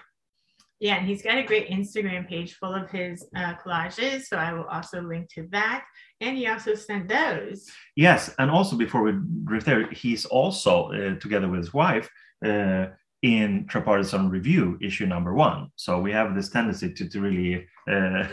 Yeah, 0.78 0.96
and 0.96 1.06
he's 1.06 1.22
got 1.22 1.38
a 1.38 1.42
great 1.42 1.70
Instagram 1.70 2.28
page 2.28 2.54
full 2.54 2.74
of 2.74 2.90
his 2.90 3.26
uh, 3.34 3.54
collages. 3.54 4.24
So 4.24 4.36
I 4.36 4.52
will 4.52 4.66
also 4.66 5.00
link 5.00 5.30
to 5.34 5.48
that. 5.52 5.84
And 6.20 6.36
he 6.36 6.46
also 6.48 6.74
sent 6.74 7.08
those. 7.08 7.66
Yes, 7.94 8.34
and 8.38 8.50
also 8.50 8.76
before 8.76 9.02
we 9.02 9.12
drift 9.44 9.66
there, 9.66 9.90
he's 9.90 10.26
also 10.26 10.92
uh, 10.92 11.18
together 11.18 11.48
with 11.48 11.60
his 11.60 11.72
wife 11.72 12.10
uh, 12.44 12.86
in 13.26 13.66
Tripartisan 13.66 14.30
Review, 14.30 14.78
issue 14.80 15.06
number 15.06 15.34
one. 15.34 15.68
So 15.76 16.00
we 16.00 16.12
have 16.12 16.34
this 16.34 16.48
tendency 16.48 16.92
to, 16.94 17.08
to 17.08 17.20
really 17.20 17.66
uh, 17.90 18.26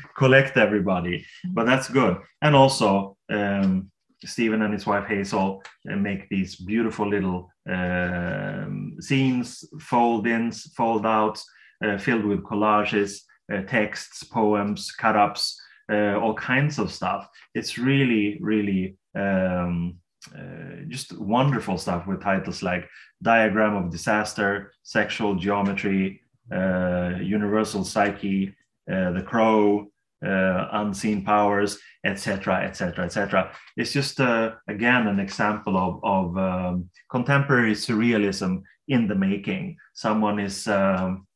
collect 0.16 0.56
everybody, 0.56 1.24
but 1.52 1.66
that's 1.66 1.88
good. 1.88 2.16
And 2.40 2.56
also, 2.56 3.16
um, 3.30 3.90
Stephen 4.24 4.62
and 4.62 4.72
his 4.72 4.86
wife 4.86 5.06
Hazel 5.06 5.62
uh, 5.90 5.96
make 5.96 6.28
these 6.28 6.56
beautiful 6.56 7.08
little 7.08 7.50
um, 7.68 8.96
scenes, 9.00 9.64
fold 9.80 10.26
ins, 10.26 10.72
fold 10.72 11.06
outs, 11.06 11.44
uh, 11.84 11.98
filled 11.98 12.24
with 12.24 12.42
collages, 12.42 13.20
uh, 13.52 13.62
texts, 13.62 14.24
poems, 14.24 14.90
cut 14.90 15.16
ups, 15.16 15.60
uh, 15.92 16.16
all 16.16 16.34
kinds 16.34 16.78
of 16.78 16.90
stuff. 16.90 17.28
It's 17.54 17.78
really, 17.78 18.38
really. 18.40 18.96
Um, 19.14 19.98
uh, 20.36 20.82
just 20.88 21.18
wonderful 21.18 21.78
stuff 21.78 22.06
with 22.06 22.22
titles 22.22 22.62
like 22.62 22.88
Diagram 23.22 23.76
of 23.76 23.90
Disaster, 23.90 24.72
Sexual 24.82 25.36
Geometry, 25.36 26.22
uh, 26.52 27.14
Universal 27.20 27.84
Psyche, 27.84 28.54
uh, 28.90 29.12
The 29.12 29.22
Crow, 29.22 29.90
uh, 30.24 30.68
Unseen 30.72 31.24
Powers, 31.24 31.78
etc., 32.04 32.64
etc., 32.64 33.04
etc. 33.04 33.52
It's 33.76 33.92
just 33.92 34.20
uh, 34.20 34.52
again 34.68 35.06
an 35.06 35.20
example 35.20 35.76
of, 35.76 36.00
of 36.02 36.38
um, 36.38 36.90
contemporary 37.10 37.74
surrealism 37.74 38.62
in 38.88 39.06
the 39.06 39.14
making. 39.14 39.76
Someone 39.94 40.38
is 40.38 40.66
um, 40.66 41.26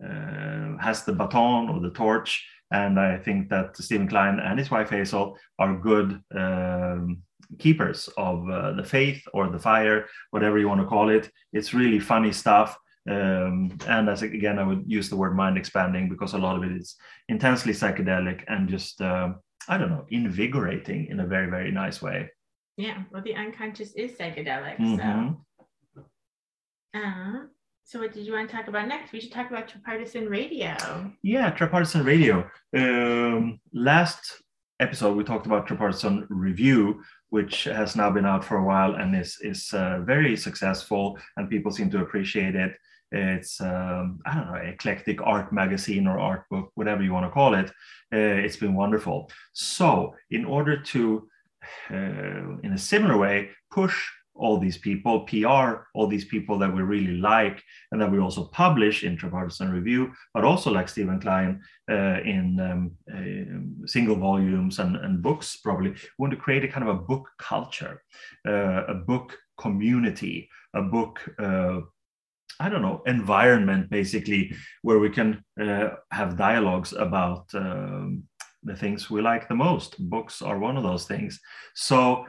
has 0.00 1.04
the 1.04 1.12
baton 1.12 1.68
or 1.68 1.80
the 1.80 1.90
torch, 1.90 2.46
and 2.72 2.98
I 2.98 3.18
think 3.18 3.48
that 3.50 3.76
Stephen 3.76 4.08
Klein 4.08 4.40
and 4.40 4.58
his 4.58 4.70
wife 4.70 4.90
Hazel 4.90 5.38
are 5.58 5.76
good. 5.76 6.20
Um, 6.34 7.22
keepers 7.58 8.08
of 8.16 8.48
uh, 8.48 8.72
the 8.72 8.84
faith 8.84 9.22
or 9.32 9.48
the 9.48 9.58
fire, 9.58 10.06
whatever 10.30 10.58
you 10.58 10.68
want 10.68 10.80
to 10.80 10.86
call 10.86 11.10
it. 11.10 11.30
It's 11.52 11.74
really 11.74 12.00
funny 12.00 12.32
stuff. 12.32 12.76
Um, 13.10 13.76
and 13.88 14.08
as 14.08 14.22
again, 14.22 14.58
I 14.58 14.64
would 14.64 14.84
use 14.86 15.08
the 15.08 15.16
word 15.16 15.36
mind 15.36 15.58
expanding 15.58 16.08
because 16.08 16.34
a 16.34 16.38
lot 16.38 16.56
of 16.56 16.62
it 16.62 16.72
is 16.72 16.94
intensely 17.28 17.72
psychedelic 17.72 18.44
and 18.48 18.68
just, 18.68 19.00
uh, 19.00 19.32
I 19.68 19.78
don't 19.78 19.90
know, 19.90 20.06
invigorating 20.10 21.08
in 21.08 21.20
a 21.20 21.26
very, 21.26 21.50
very 21.50 21.72
nice 21.72 22.00
way. 22.00 22.30
Yeah, 22.76 23.02
well, 23.10 23.22
the 23.22 23.34
unconscious 23.34 23.92
is 23.94 24.12
psychedelic. 24.12 24.78
Mm-hmm. 24.78 25.32
So, 25.94 26.04
uh, 26.94 27.46
so 27.84 28.00
what 28.00 28.12
did 28.12 28.24
you 28.26 28.32
want 28.32 28.48
to 28.48 28.56
talk 28.56 28.68
about 28.68 28.88
next? 28.88 29.12
We 29.12 29.20
should 29.20 29.32
talk 29.32 29.50
about 29.50 29.68
Tripartisan 29.68 30.28
Radio. 30.28 30.76
Yeah, 31.22 31.50
Tripartisan 31.50 32.04
Radio. 32.04 32.48
Um, 32.74 33.60
last 33.74 34.42
episode, 34.80 35.16
we 35.16 35.24
talked 35.24 35.46
about 35.46 35.66
Tripartisan 35.66 36.26
Review, 36.30 37.02
which 37.32 37.64
has 37.64 37.96
now 37.96 38.10
been 38.10 38.26
out 38.26 38.44
for 38.44 38.58
a 38.58 38.64
while 38.64 38.96
and 38.96 39.16
is, 39.16 39.38
is 39.40 39.72
uh, 39.72 40.00
very 40.04 40.36
successful, 40.36 41.18
and 41.38 41.48
people 41.48 41.72
seem 41.72 41.88
to 41.90 42.02
appreciate 42.02 42.54
it. 42.54 42.76
It's, 43.10 43.58
um, 43.58 44.20
I 44.26 44.34
don't 44.34 44.48
know, 44.48 44.60
eclectic 44.72 45.18
art 45.22 45.50
magazine 45.50 46.06
or 46.06 46.20
art 46.20 46.44
book, 46.50 46.70
whatever 46.74 47.02
you 47.02 47.14
want 47.14 47.24
to 47.24 47.30
call 47.30 47.54
it. 47.54 47.70
Uh, 48.12 48.44
it's 48.44 48.58
been 48.58 48.74
wonderful. 48.74 49.30
So, 49.54 50.14
in 50.30 50.44
order 50.44 50.76
to, 50.82 51.26
uh, 51.90 52.58
in 52.64 52.72
a 52.74 52.78
similar 52.78 53.16
way, 53.16 53.48
push 53.70 53.96
all 54.34 54.58
these 54.58 54.78
people, 54.78 55.20
PR 55.20 55.86
all 55.94 56.06
these 56.06 56.24
people 56.24 56.58
that 56.58 56.74
we 56.74 56.82
really 56.82 57.16
like 57.16 57.62
and 57.90 58.00
that 58.00 58.10
we 58.10 58.18
also 58.18 58.44
publish 58.44 59.04
in 59.04 59.16
Tripartisan 59.16 59.70
Review, 59.70 60.12
but 60.34 60.44
also 60.44 60.70
like 60.70 60.88
Stephen 60.88 61.20
Klein 61.20 61.60
uh, 61.90 62.20
in 62.24 62.58
um, 62.60 62.90
uh, 63.12 63.86
single 63.86 64.16
volumes 64.16 64.78
and, 64.78 64.96
and 64.96 65.22
books, 65.22 65.56
probably. 65.56 65.90
We 65.90 65.96
want 66.18 66.32
to 66.32 66.38
create 66.38 66.64
a 66.64 66.68
kind 66.68 66.88
of 66.88 66.96
a 66.96 67.00
book 67.00 67.28
culture, 67.38 68.02
uh, 68.46 68.84
a 68.86 68.94
book 68.94 69.36
community, 69.58 70.48
a 70.74 70.82
book. 70.82 71.20
Uh, 71.38 71.80
I 72.60 72.68
don't 72.68 72.82
know, 72.82 73.02
environment 73.06 73.90
basically, 73.90 74.54
where 74.82 74.98
we 74.98 75.10
can 75.10 75.42
uh, 75.60 75.90
have 76.12 76.36
dialogues 76.36 76.92
about 76.92 77.46
um, 77.54 78.24
the 78.62 78.76
things 78.76 79.10
we 79.10 79.20
like 79.20 79.48
the 79.48 79.54
most. 79.54 79.98
Books 80.10 80.42
are 80.42 80.58
one 80.58 80.76
of 80.76 80.84
those 80.84 81.06
things. 81.06 81.40
So 81.74 82.26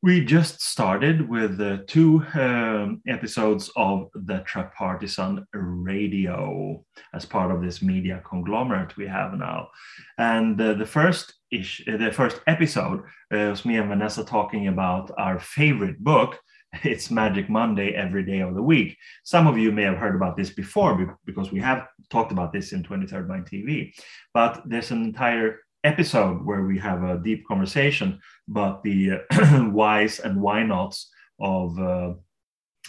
we 0.00 0.24
just 0.24 0.62
started 0.62 1.28
with 1.28 1.60
uh, 1.60 1.78
two 1.88 2.24
um, 2.34 3.02
episodes 3.08 3.68
of 3.74 4.08
the 4.14 4.38
Tripartisan 4.46 5.44
Radio 5.52 6.84
as 7.14 7.24
part 7.24 7.50
of 7.50 7.60
this 7.60 7.82
media 7.82 8.22
conglomerate 8.24 8.96
we 8.96 9.08
have 9.08 9.34
now. 9.34 9.68
And 10.16 10.60
uh, 10.60 10.74
the 10.74 10.86
first 10.86 11.34
ish, 11.50 11.82
uh, 11.88 11.96
the 11.96 12.12
first 12.12 12.40
episode 12.46 13.00
uh, 13.34 13.50
was 13.50 13.64
me 13.64 13.76
and 13.76 13.88
Vanessa 13.88 14.24
talking 14.24 14.68
about 14.68 15.10
our 15.18 15.40
favorite 15.40 15.98
book. 15.98 16.38
It's 16.84 17.10
Magic 17.10 17.48
Monday 17.48 17.94
every 17.94 18.22
day 18.22 18.40
of 18.40 18.54
the 18.54 18.62
week. 18.62 18.94
Some 19.24 19.46
of 19.46 19.56
you 19.56 19.72
may 19.72 19.84
have 19.84 19.96
heard 19.96 20.14
about 20.14 20.36
this 20.36 20.50
before 20.50 21.16
because 21.24 21.50
we 21.50 21.60
have 21.60 21.86
talked 22.10 22.30
about 22.30 22.52
this 22.52 22.72
in 22.72 22.82
23rd 22.82 23.26
Mind 23.26 23.48
TV. 23.50 23.90
But 24.34 24.62
there's 24.66 24.90
an 24.90 25.02
entire 25.02 25.60
episode 25.88 26.44
where 26.44 26.64
we 26.64 26.78
have 26.78 27.02
a 27.02 27.18
deep 27.18 27.46
conversation 27.48 28.20
about 28.50 28.82
the 28.82 29.12
whys 29.72 30.20
and 30.20 30.38
why 30.38 30.62
nots 30.62 31.10
of 31.40 31.78
uh, 31.78 32.12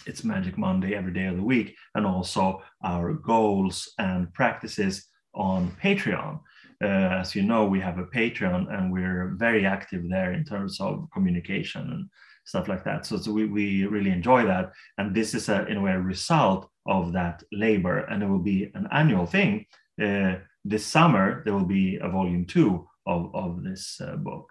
it's 0.06 0.22
Magic 0.22 0.58
Monday 0.58 0.94
every 0.94 1.12
day 1.12 1.26
of 1.26 1.36
the 1.36 1.42
week, 1.54 1.76
and 1.94 2.06
also 2.06 2.62
our 2.84 3.14
goals 3.14 3.92
and 3.98 4.32
practices 4.34 5.06
on 5.34 5.70
Patreon. 5.82 6.40
Uh, 6.82 7.20
as 7.22 7.34
you 7.34 7.42
know, 7.42 7.64
we 7.64 7.80
have 7.80 7.98
a 7.98 8.10
Patreon 8.18 8.62
and 8.74 8.92
we're 8.92 9.34
very 9.36 9.64
active 9.64 10.02
there 10.08 10.32
in 10.32 10.44
terms 10.44 10.80
of 10.80 11.08
communication 11.12 11.82
and 11.92 12.08
stuff 12.44 12.68
like 12.68 12.84
that. 12.84 13.06
So, 13.06 13.16
so 13.16 13.32
we, 13.32 13.46
we 13.46 13.86
really 13.86 14.10
enjoy 14.10 14.44
that. 14.44 14.72
And 14.98 15.14
this 15.14 15.34
is, 15.34 15.48
a, 15.48 15.66
in 15.66 15.76
a 15.78 15.80
way, 15.80 15.92
a 15.92 16.00
result 16.00 16.70
of 16.86 17.12
that 17.12 17.42
labor, 17.52 17.98
and 18.10 18.22
it 18.22 18.28
will 18.28 18.46
be 18.54 18.70
an 18.74 18.88
annual 18.92 19.26
thing. 19.26 19.66
Uh, 20.02 20.34
this 20.64 20.84
summer 20.86 21.42
there 21.44 21.54
will 21.54 21.64
be 21.80 21.98
a 22.02 22.08
volume 22.08 22.44
two 22.44 22.86
of, 23.06 23.34
of 23.34 23.62
this 23.62 24.00
uh, 24.00 24.16
book. 24.16 24.48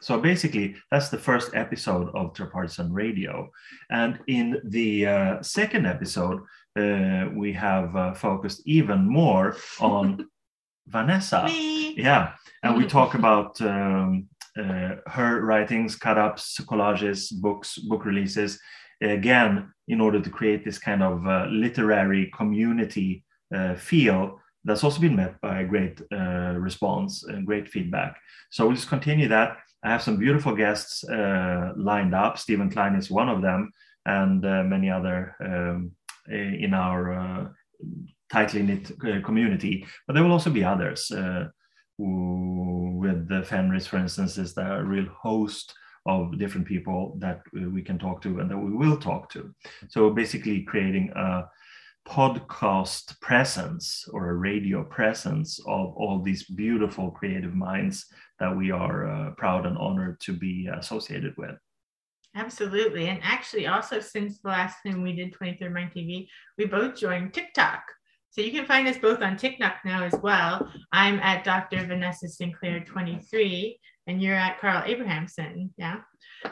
So 0.00 0.20
basically, 0.20 0.76
that's 0.90 1.08
the 1.08 1.18
first 1.18 1.54
episode 1.54 2.10
of 2.14 2.34
Tripartisan 2.34 2.92
Radio. 2.92 3.50
And 3.90 4.18
in 4.26 4.60
the 4.64 5.06
uh, 5.06 5.42
second 5.42 5.86
episode, 5.86 6.40
uh, 6.78 7.26
we 7.34 7.52
have 7.54 7.96
uh, 7.96 8.14
focused 8.14 8.62
even 8.66 9.08
more 9.08 9.56
on 9.80 10.28
Vanessa. 10.86 11.44
Me. 11.44 11.94
Yeah, 11.96 12.32
and 12.62 12.76
we 12.76 12.86
talk 12.86 13.14
about 13.14 13.60
um, 13.60 14.28
uh, 14.56 14.96
her 15.06 15.40
writings, 15.42 15.96
cut 15.96 16.18
ups, 16.18 16.60
collages, 16.60 17.32
books, 17.40 17.78
book 17.78 18.04
releases. 18.04 18.60
Again, 19.00 19.72
in 19.88 20.00
order 20.00 20.20
to 20.20 20.30
create 20.30 20.64
this 20.64 20.78
kind 20.78 21.02
of 21.02 21.26
uh, 21.26 21.46
literary 21.50 22.30
community 22.36 23.24
uh, 23.54 23.74
feel 23.74 24.40
that's 24.66 24.84
also 24.84 25.00
been 25.00 25.16
met 25.16 25.40
by 25.40 25.60
a 25.60 25.64
great 25.64 26.00
uh, 26.12 26.54
response 26.58 27.22
and 27.24 27.46
great 27.46 27.68
feedback. 27.68 28.16
So 28.50 28.66
we'll 28.66 28.76
just 28.76 28.88
continue 28.88 29.28
that. 29.28 29.56
I 29.84 29.90
have 29.90 30.02
some 30.02 30.16
beautiful 30.16 30.54
guests 30.54 31.04
uh, 31.04 31.72
lined 31.76 32.14
up. 32.14 32.38
Stephen 32.38 32.70
Klein 32.70 32.96
is 32.96 33.10
one 33.10 33.28
of 33.28 33.42
them, 33.42 33.70
and 34.04 34.44
uh, 34.44 34.64
many 34.64 34.90
other 34.90 35.36
um, 35.40 35.92
in 36.28 36.74
our 36.74 37.14
uh, 37.14 37.48
tightly 38.30 38.62
knit 38.62 38.90
uh, 39.06 39.20
community. 39.24 39.86
But 40.06 40.14
there 40.14 40.24
will 40.24 40.32
also 40.32 40.50
be 40.50 40.64
others. 40.64 41.10
Uh, 41.10 41.46
who, 41.98 42.98
with 43.00 43.28
the 43.28 43.42
Fenris, 43.42 43.86
for 43.86 43.96
instance, 43.96 44.36
is 44.36 44.52
the 44.52 44.82
real 44.84 45.06
host 45.06 45.72
of 46.04 46.38
different 46.38 46.66
people 46.66 47.16
that 47.18 47.40
we 47.52 47.82
can 47.82 47.98
talk 47.98 48.20
to 48.22 48.38
and 48.40 48.50
that 48.50 48.58
we 48.58 48.72
will 48.72 48.98
talk 48.98 49.30
to. 49.30 49.54
So 49.88 50.10
basically, 50.10 50.62
creating 50.62 51.10
a 51.16 51.44
podcast 52.06 53.20
presence 53.20 54.08
or 54.12 54.30
a 54.30 54.34
radio 54.34 54.84
presence 54.84 55.58
of 55.66 55.94
all 55.96 56.22
these 56.22 56.44
beautiful 56.44 57.10
creative 57.10 57.54
minds 57.54 58.06
that 58.38 58.56
we 58.56 58.70
are 58.70 59.06
uh, 59.06 59.30
proud 59.32 59.66
and 59.66 59.76
honored 59.78 60.20
to 60.20 60.32
be 60.32 60.68
associated 60.78 61.34
with. 61.36 61.56
Absolutely. 62.34 63.08
And 63.08 63.20
actually, 63.22 63.66
also 63.66 63.98
since 63.98 64.38
the 64.38 64.48
last 64.48 64.76
time 64.84 65.02
we 65.02 65.14
did 65.14 65.34
23rd 65.34 65.72
Mind 65.72 65.90
TV, 65.96 66.28
we 66.58 66.66
both 66.66 66.94
joined 66.94 67.32
TikTok. 67.32 67.82
So 68.30 68.42
you 68.42 68.52
can 68.52 68.66
find 68.66 68.86
us 68.86 68.98
both 68.98 69.22
on 69.22 69.38
TikTok 69.38 69.76
now 69.84 70.04
as 70.04 70.14
well. 70.22 70.70
I'm 70.92 71.18
at 71.20 71.44
Dr. 71.44 71.86
Vanessa 71.86 72.28
Sinclair 72.28 72.80
23, 72.80 73.78
and 74.06 74.22
you're 74.22 74.34
at 74.34 74.60
Carl 74.60 74.82
Abrahamsson. 74.82 75.70
Yeah. 75.76 76.00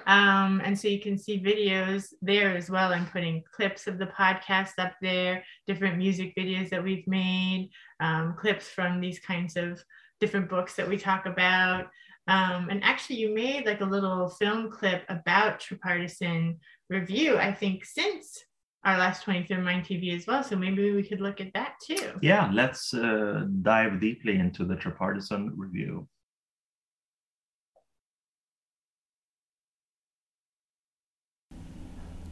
Um, 0.07 0.61
and 0.65 0.79
so 0.79 0.89
you 0.89 1.01
can 1.01 1.17
see 1.17 1.41
videos 1.41 2.09
there 2.21 2.57
as 2.57 2.69
well. 2.69 2.93
I'm 2.93 3.07
putting 3.07 3.45
clips 3.55 3.87
of 3.87 3.99
the 3.99 4.07
podcast 4.07 4.73
up 4.79 4.95
there, 5.01 5.45
different 5.67 5.99
music 5.99 6.35
videos 6.37 6.71
that 6.71 6.83
we've 6.83 7.07
made, 7.07 7.71
um, 8.01 8.35
clips 8.37 8.69
from 8.69 9.01
these 9.01 9.21
kinds 9.21 9.57
of 9.57 9.83
different 10.21 10.49
books 10.49 10.75
that 10.75 10.89
we 10.89 10.97
talk 10.97 11.27
about. 11.27 11.87
Um, 12.27 12.69
and 12.71 12.83
actually, 12.83 13.17
you 13.17 13.35
made 13.35 13.67
like 13.67 13.83
a 13.83 13.87
little 13.87 14.29
film 14.31 14.71
clip 14.71 15.05
about 15.09 15.61
Tripartisan 15.61 16.59
Review, 16.89 17.37
I 17.37 17.53
think, 17.53 17.85
since 17.85 18.43
our 18.85 18.99
last 18.99 19.25
23rd 19.25 19.63
Mind 19.63 19.85
TV 19.85 20.15
as 20.17 20.27
well. 20.27 20.43
So 20.43 20.57
maybe 20.57 20.93
we 20.93 21.03
could 21.03 21.21
look 21.21 21.41
at 21.41 21.53
that 21.55 21.75
too. 21.87 22.13
Yeah, 22.21 22.51
let's 22.53 22.93
uh, 22.95 23.47
dive 23.63 24.01
deeply 24.01 24.39
into 24.39 24.65
the 24.65 24.77
Tripartisan 24.77 25.53
Review. 25.57 26.09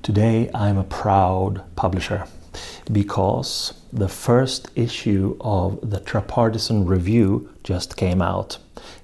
Today, 0.02 0.50
I'm 0.52 0.78
a 0.78 0.82
proud 0.82 1.62
publisher 1.76 2.26
because 2.90 3.72
the 3.92 4.08
first 4.08 4.68
issue 4.74 5.36
of 5.40 5.78
the 5.88 6.00
Tripartisan 6.00 6.86
Review 6.86 7.54
just 7.62 7.96
came 7.96 8.20
out. 8.20 8.58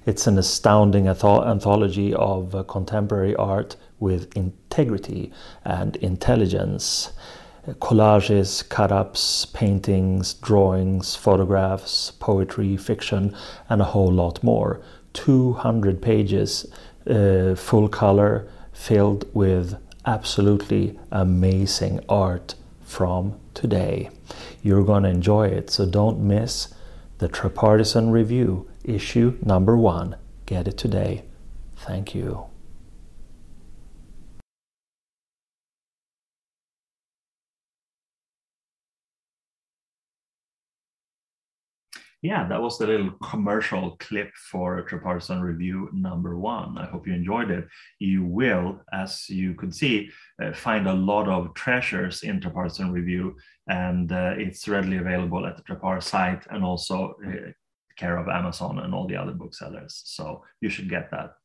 It's 0.05 0.27
an 0.27 0.37
astounding 0.37 1.07
anthology 1.07 2.13
of 2.13 2.53
uh, 2.53 2.63
contemporary 2.63 3.33
art 3.37 3.77
with 4.01 4.35
integrity 4.35 5.31
and 5.63 5.95
intelligence. 5.95 7.13
Collages, 7.65 8.67
cut 8.67 8.91
ups, 8.91 9.45
paintings, 9.45 10.33
drawings, 10.33 11.15
photographs, 11.15 12.11
poetry, 12.11 12.75
fiction, 12.75 13.33
and 13.69 13.79
a 13.81 13.85
whole 13.85 14.11
lot 14.11 14.43
more. 14.43 14.81
200 15.13 16.01
pages, 16.01 16.65
uh, 17.09 17.55
full 17.55 17.87
color, 17.87 18.49
filled 18.73 19.25
with 19.33 19.77
absolutely 20.05 20.99
amazing 21.11 21.99
art 22.09 22.55
from 22.83 23.39
today. 23.53 24.09
You're 24.61 24.83
going 24.83 25.03
to 25.03 25.09
enjoy 25.09 25.47
it, 25.47 25.69
so 25.69 25.85
don't 25.85 26.19
miss 26.19 26.73
the 27.19 27.27
Tripartisan 27.27 28.11
Review, 28.11 28.69
issue 28.83 29.37
number 29.43 29.77
one. 29.77 30.15
Get 30.45 30.67
it 30.67 30.77
today. 30.77 31.23
Thank 31.75 32.15
you. 32.15 32.48
Yeah, 42.21 42.45
that 42.49 42.61
was 42.61 42.77
the 42.77 42.87
little 42.87 43.11
commercial 43.23 43.95
clip 43.97 44.35
for 44.35 44.81
Tripartisan 44.81 45.41
Review 45.41 45.89
number 45.93 46.37
one. 46.37 46.77
I 46.77 46.85
hope 46.85 47.07
you 47.07 47.13
enjoyed 47.13 47.49
it. 47.49 47.65
You 47.99 48.25
will, 48.25 48.81
as 48.91 49.29
you 49.29 49.53
could 49.53 49.73
see, 49.73 50.09
uh, 50.43 50.51
find 50.51 50.87
a 50.87 50.93
lot 50.93 51.29
of 51.29 51.53
treasures 51.53 52.23
in 52.23 52.41
Tripartisan 52.41 52.91
Review, 52.91 53.37
and 53.69 54.11
uh, 54.11 54.33
it's 54.37 54.67
readily 54.67 54.97
available 54.97 55.45
at 55.45 55.55
the 55.55 55.63
Trapart 55.63 56.03
site 56.03 56.45
and 56.49 56.61
also 56.61 57.15
uh, 57.25 57.51
care 57.95 58.17
of 58.17 58.27
Amazon 58.27 58.79
and 58.79 58.93
all 58.93 59.07
the 59.07 59.15
other 59.15 59.33
booksellers. 59.33 60.01
So 60.03 60.43
you 60.59 60.69
should 60.69 60.89
get 60.89 61.11
that. 61.11 61.35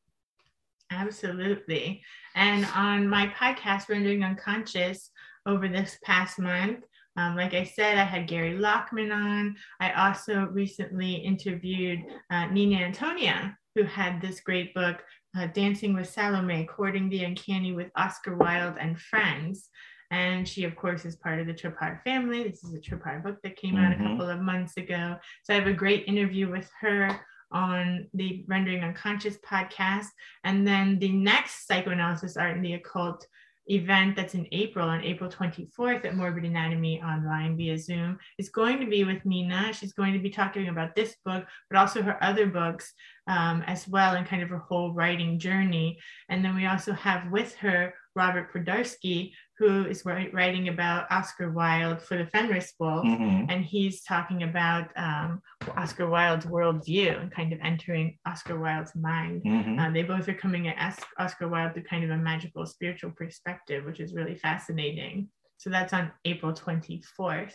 Absolutely. 0.90 2.02
And 2.34 2.66
on 2.74 3.08
my 3.08 3.28
podcast, 3.28 3.88
Rendering 3.88 4.24
Unconscious, 4.24 5.10
over 5.46 5.68
this 5.68 5.98
past 6.02 6.38
month, 6.38 6.80
um, 7.16 7.36
like 7.36 7.54
I 7.54 7.64
said, 7.64 7.96
I 7.96 8.04
had 8.04 8.26
Gary 8.26 8.58
Lachman 8.58 9.12
on. 9.12 9.56
I 9.80 9.92
also 9.92 10.46
recently 10.46 11.14
interviewed 11.14 12.00
uh, 12.30 12.46
Nina 12.46 12.76
Antonia, 12.76 13.56
who 13.74 13.84
had 13.84 14.20
this 14.20 14.40
great 14.40 14.74
book, 14.74 15.02
uh, 15.36 15.46
Dancing 15.48 15.94
with 15.94 16.08
Salome, 16.08 16.64
Courting 16.64 17.08
the 17.08 17.24
Uncanny 17.24 17.72
with 17.72 17.90
Oscar 17.96 18.36
Wilde 18.36 18.76
and 18.80 18.98
Friends. 18.98 19.68
And 20.10 20.46
she, 20.46 20.64
of 20.64 20.76
course, 20.76 21.04
is 21.04 21.16
part 21.16 21.40
of 21.40 21.46
the 21.46 21.54
Trapart 21.54 22.02
family. 22.02 22.44
This 22.44 22.62
is 22.62 22.74
a 22.74 22.78
Trapart 22.78 23.24
book 23.24 23.38
that 23.42 23.56
came 23.56 23.76
out 23.76 23.92
mm-hmm. 23.92 24.04
a 24.04 24.08
couple 24.10 24.30
of 24.30 24.40
months 24.40 24.76
ago. 24.76 25.16
So 25.42 25.54
I 25.54 25.58
have 25.58 25.66
a 25.66 25.72
great 25.72 26.06
interview 26.06 26.50
with 26.50 26.70
her 26.80 27.20
on 27.52 28.08
the 28.14 28.44
Rendering 28.48 28.82
Unconscious 28.82 29.38
podcast. 29.38 30.06
And 30.42 30.66
then 30.66 30.98
the 30.98 31.12
next 31.12 31.66
psychoanalysis 31.66 32.36
art 32.36 32.56
in 32.56 32.62
the 32.62 32.74
occult 32.74 33.26
event 33.66 34.16
that's 34.16 34.34
in 34.34 34.46
April, 34.52 34.88
on 34.88 35.02
April 35.02 35.30
24th 35.30 36.04
at 36.04 36.16
Morbid 36.16 36.44
Anatomy 36.44 37.00
online 37.02 37.56
via 37.56 37.78
Zoom, 37.78 38.18
is 38.38 38.48
going 38.48 38.80
to 38.80 38.86
be 38.86 39.04
with 39.04 39.24
Nina. 39.24 39.72
She's 39.72 39.92
going 39.92 40.12
to 40.12 40.18
be 40.18 40.30
talking 40.30 40.68
about 40.68 40.94
this 40.94 41.16
book, 41.24 41.44
but 41.70 41.78
also 41.78 42.02
her 42.02 42.22
other 42.22 42.46
books 42.46 42.92
um, 43.26 43.62
as 43.66 43.88
well, 43.88 44.14
and 44.14 44.26
kind 44.26 44.42
of 44.42 44.50
her 44.50 44.58
whole 44.58 44.92
writing 44.92 45.38
journey. 45.38 45.98
And 46.28 46.44
then 46.44 46.54
we 46.54 46.66
also 46.66 46.92
have 46.92 47.30
with 47.30 47.54
her 47.56 47.94
Robert 48.16 48.52
Podgurski, 48.52 49.32
who 49.58 49.86
is 49.86 50.04
writing 50.04 50.68
about 50.68 51.10
Oscar 51.10 51.50
Wilde 51.50 52.02
for 52.02 52.16
the 52.16 52.26
Fenris 52.26 52.72
Wolf, 52.78 53.04
mm-hmm. 53.04 53.50
and 53.50 53.64
he's 53.64 54.02
talking 54.02 54.42
about 54.42 54.88
um, 54.96 55.40
Oscar 55.76 56.08
Wilde's 56.08 56.46
worldview 56.46 57.20
and 57.20 57.30
kind 57.30 57.52
of 57.52 57.60
entering 57.62 58.18
Oscar 58.26 58.58
Wilde's 58.58 58.94
mind. 58.94 59.42
Mm-hmm. 59.44 59.78
Uh, 59.78 59.90
they 59.90 60.02
both 60.02 60.28
are 60.28 60.34
coming 60.34 60.68
at 60.68 60.98
Oscar 61.18 61.48
Wilde 61.48 61.74
through 61.74 61.84
kind 61.84 62.04
of 62.04 62.10
a 62.10 62.16
magical 62.16 62.66
spiritual 62.66 63.12
perspective, 63.12 63.84
which 63.84 64.00
is 64.00 64.14
really 64.14 64.36
fascinating. 64.36 65.28
So 65.58 65.70
that's 65.70 65.92
on 65.92 66.12
April 66.24 66.52
24th. 66.52 67.54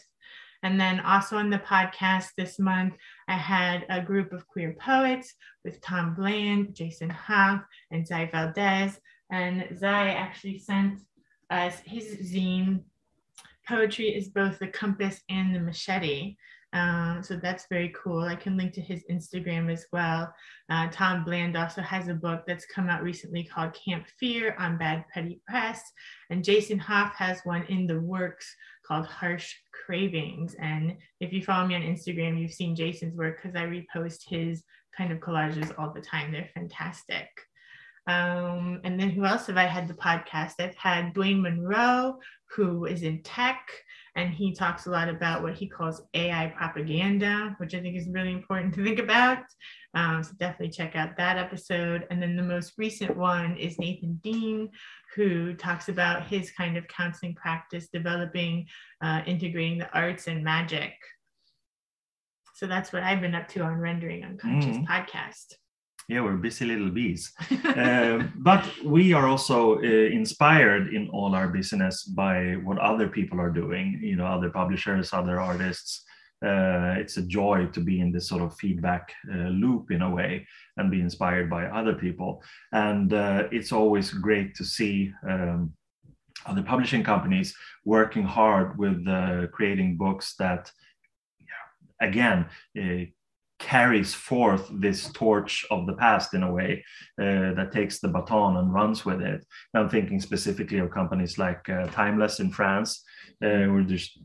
And 0.63 0.79
then 0.79 0.99
also 1.01 1.37
on 1.37 1.49
the 1.49 1.59
podcast 1.59 2.29
this 2.37 2.59
month, 2.59 2.95
I 3.27 3.35
had 3.35 3.85
a 3.89 4.01
group 4.01 4.33
of 4.33 4.47
queer 4.47 4.75
poets 4.79 5.33
with 5.63 5.81
Tom 5.81 6.15
Bland, 6.15 6.75
Jason 6.75 7.09
Hoff, 7.09 7.61
and 7.91 8.05
Zai 8.05 8.29
Valdez. 8.31 8.99
And 9.31 9.67
Zai 9.77 10.09
actually 10.09 10.59
sent 10.59 11.01
us 11.49 11.79
his 11.85 12.33
zine 12.33 12.81
poetry 13.67 14.09
is 14.09 14.29
both 14.29 14.57
the 14.59 14.67
compass 14.67 15.21
and 15.29 15.55
the 15.55 15.59
machete. 15.59 16.35
Um, 16.71 17.21
so 17.23 17.35
that's 17.35 17.65
very 17.69 17.93
cool. 17.95 18.21
I 18.21 18.35
can 18.35 18.55
link 18.55 18.73
to 18.73 18.81
his 18.81 19.03
Instagram 19.09 19.71
as 19.71 19.85
well. 19.91 20.31
Uh, 20.69 20.87
Tom 20.91 21.23
Bland 21.23 21.57
also 21.57 21.81
has 21.81 22.07
a 22.07 22.13
book 22.13 22.43
that's 22.45 22.65
come 22.65 22.89
out 22.89 23.01
recently 23.01 23.43
called 23.43 23.73
Camp 23.73 24.05
Fear 24.19 24.55
on 24.59 24.77
Bad 24.77 25.05
Petty 25.11 25.41
Press. 25.47 25.81
And 26.29 26.43
Jason 26.43 26.77
Hoff 26.77 27.15
has 27.15 27.41
one 27.43 27.63
in 27.69 27.87
the 27.87 27.99
works 27.99 28.55
called 28.85 29.07
Harsh 29.07 29.51
Cravings. 29.71 30.55
And 30.59 30.97
if 31.19 31.33
you 31.33 31.43
follow 31.43 31.67
me 31.67 31.75
on 31.75 31.81
Instagram, 31.81 32.39
you've 32.39 32.53
seen 32.53 32.75
Jason's 32.75 33.15
work 33.15 33.41
because 33.41 33.55
I 33.55 33.65
repost 33.65 34.21
his 34.27 34.63
kind 34.95 35.11
of 35.11 35.19
collages 35.19 35.73
all 35.77 35.91
the 35.91 36.01
time. 36.01 36.31
They're 36.31 36.49
fantastic. 36.53 37.27
Um, 38.07 38.81
and 38.83 38.99
then 38.99 39.09
who 39.11 39.25
else 39.25 39.47
have 39.47 39.57
I 39.57 39.65
had 39.65 39.87
the 39.87 39.93
podcast? 39.93 40.53
I've 40.59 40.75
had 40.75 41.13
Dwayne 41.13 41.41
Monroe, 41.41 42.19
who 42.55 42.85
is 42.85 43.03
in 43.03 43.21
tech, 43.23 43.69
and 44.15 44.33
he 44.33 44.53
talks 44.53 44.87
a 44.87 44.89
lot 44.89 45.07
about 45.09 45.43
what 45.43 45.53
he 45.55 45.67
calls 45.67 46.01
AI 46.15 46.51
propaganda, 46.57 47.55
which 47.59 47.75
I 47.75 47.79
think 47.81 47.95
is 47.95 48.07
really 48.09 48.31
important 48.33 48.73
to 48.75 48.83
think 48.83 48.97
about. 48.99 49.39
Um, 49.93 50.23
so 50.23 50.31
definitely 50.39 50.69
check 50.71 50.95
out 50.95 51.15
that 51.17 51.37
episode. 51.37 52.05
And 52.09 52.21
then 52.21 52.35
the 52.35 52.43
most 52.43 52.73
recent 52.77 53.15
one 53.15 53.55
is 53.57 53.77
Nathan 53.79 54.19
Dean, 54.23 54.69
who 55.15 55.53
talks 55.53 55.89
about 55.89 56.25
his 56.27 56.51
kind 56.51 56.77
of 56.77 56.87
counseling 56.87 57.35
practice, 57.35 57.87
developing, 57.93 58.67
uh, 59.01 59.21
integrating 59.25 59.77
the 59.77 59.91
arts 59.97 60.27
and 60.27 60.43
magic 60.43 60.93
So 62.55 62.67
that's 62.67 62.91
what 62.91 63.03
I've 63.03 63.21
been 63.21 63.35
up 63.35 63.47
to 63.49 63.61
on 63.61 63.75
Rendering 63.79 64.25
Unconscious 64.25 64.75
Mm. 64.77 64.85
podcast. 64.85 65.53
Yeah, 66.09 66.21
we're 66.21 66.37
busy 66.37 66.65
little 66.65 66.89
bees. 66.89 67.31
Uh, 67.69 68.23
but 68.35 68.65
we 68.83 69.13
are 69.13 69.27
also 69.27 69.77
uh, 69.77 69.81
inspired 69.81 70.93
in 70.93 71.07
all 71.09 71.35
our 71.35 71.47
business 71.47 72.03
by 72.03 72.55
what 72.63 72.77
other 72.79 73.07
people 73.07 73.39
are 73.39 73.51
doing, 73.51 73.99
you 74.01 74.15
know, 74.15 74.25
other 74.25 74.49
publishers, 74.49 75.13
other 75.13 75.39
artists. 75.39 76.03
Uh, 76.45 76.95
it's 76.97 77.17
a 77.17 77.21
joy 77.21 77.67
to 77.67 77.79
be 77.79 78.01
in 78.01 78.11
this 78.11 78.27
sort 78.27 78.41
of 78.41 78.55
feedback 78.57 79.13
uh, 79.31 79.49
loop 79.49 79.91
in 79.91 80.01
a 80.01 80.09
way 80.09 80.45
and 80.77 80.91
be 80.91 80.99
inspired 80.99 81.49
by 81.49 81.65
other 81.65 81.93
people. 81.93 82.43
And 82.73 83.13
uh, 83.13 83.47
it's 83.51 83.71
always 83.71 84.11
great 84.11 84.55
to 84.55 84.65
see 84.65 85.13
um, 85.29 85.73
other 86.45 86.63
publishing 86.63 87.03
companies 87.03 87.55
working 87.85 88.23
hard 88.23 88.77
with 88.77 89.07
uh, 89.07 89.47
creating 89.53 89.95
books 89.95 90.35
that, 90.39 90.71
again, 92.01 92.47
uh, 92.77 93.05
carries 93.59 94.13
forth 94.13 94.69
this 94.71 95.11
torch 95.11 95.65
of 95.69 95.85
the 95.85 95.93
past 95.93 96.33
in 96.33 96.43
a 96.43 96.51
way 96.51 96.83
uh, 97.21 97.53
that 97.53 97.71
takes 97.71 97.99
the 97.99 98.07
baton 98.07 98.57
and 98.57 98.73
runs 98.73 99.05
with 99.05 99.21
it. 99.21 99.45
I'm 99.73 99.89
thinking 99.89 100.19
specifically 100.21 100.79
of 100.79 100.91
companies 100.91 101.37
like 101.37 101.67
uh, 101.69 101.87
Timeless 101.87 102.39
in 102.39 102.51
France, 102.51 103.03
uh, 103.43 103.47
who 103.47 103.75
are 103.77 103.83
just 103.83 104.19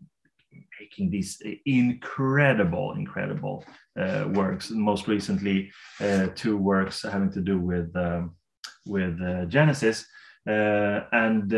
making 0.80 1.10
these 1.10 1.42
incredible, 1.66 2.92
incredible 2.92 3.64
uh, 3.98 4.28
works. 4.32 4.70
Most 4.70 5.08
recently, 5.08 5.70
uh, 6.00 6.28
two 6.34 6.56
works 6.56 7.02
having 7.02 7.32
to 7.32 7.40
do 7.40 7.58
with 7.58 7.94
um, 7.96 8.36
with 8.86 9.20
uh, 9.20 9.46
Genesis, 9.46 10.06
uh, 10.48 11.00
and 11.12 11.52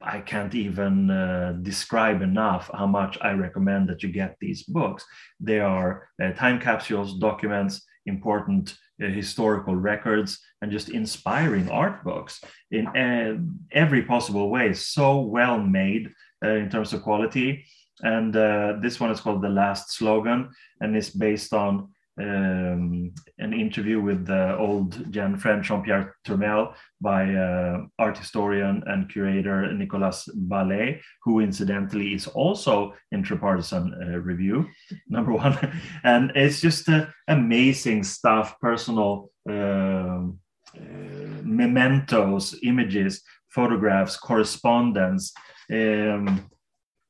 I 0.00 0.20
can't 0.20 0.54
even 0.54 1.10
uh, 1.10 1.58
describe 1.62 2.22
enough 2.22 2.70
how 2.72 2.86
much 2.86 3.18
I 3.20 3.32
recommend 3.32 3.88
that 3.88 4.02
you 4.02 4.10
get 4.10 4.36
these 4.40 4.62
books. 4.62 5.04
They 5.40 5.60
are 5.60 6.08
uh, 6.22 6.32
time 6.32 6.60
capsules, 6.60 7.18
documents, 7.18 7.82
important 8.06 8.76
uh, 9.02 9.06
historical 9.06 9.74
records, 9.74 10.38
and 10.62 10.70
just 10.70 10.88
inspiring 10.88 11.68
art 11.68 12.04
books 12.04 12.40
in 12.70 12.86
uh, 12.88 13.38
every 13.72 14.02
possible 14.02 14.50
way. 14.50 14.72
So 14.72 15.20
well 15.20 15.58
made 15.58 16.10
uh, 16.44 16.50
in 16.50 16.70
terms 16.70 16.92
of 16.92 17.02
quality. 17.02 17.64
And 18.00 18.36
uh, 18.36 18.74
this 18.80 19.00
one 19.00 19.10
is 19.10 19.20
called 19.20 19.42
The 19.42 19.48
Last 19.48 19.92
Slogan 19.92 20.50
and 20.80 20.96
is 20.96 21.10
based 21.10 21.52
on 21.52 21.88
um, 22.20 23.12
an 23.38 23.52
interview 23.52 24.00
with 24.00 24.26
the 24.26 24.56
old 24.56 25.12
Gen 25.12 25.36
friend 25.36 25.62
Jean-Pierre 25.62 26.16
Turmel 26.26 26.74
by 27.00 27.32
uh, 27.34 27.82
art 27.98 28.18
historian 28.18 28.82
and 28.86 29.08
curator 29.08 29.72
Nicolas 29.72 30.28
Ballet, 30.34 31.00
who 31.22 31.40
incidentally 31.40 32.14
is 32.14 32.26
also 32.26 32.94
in 33.12 33.22
Tripartisan 33.22 33.94
uh, 33.94 34.18
Review, 34.18 34.66
number 35.08 35.32
one. 35.32 35.56
and 36.04 36.32
it's 36.34 36.60
just 36.60 36.88
uh, 36.88 37.06
amazing 37.28 38.02
stuff, 38.02 38.58
personal 38.60 39.30
um, 39.48 40.38
uh, 40.76 41.42
mementos, 41.42 42.56
images, 42.62 43.22
photographs, 43.48 44.16
correspondence, 44.16 45.32
um, 45.72 46.48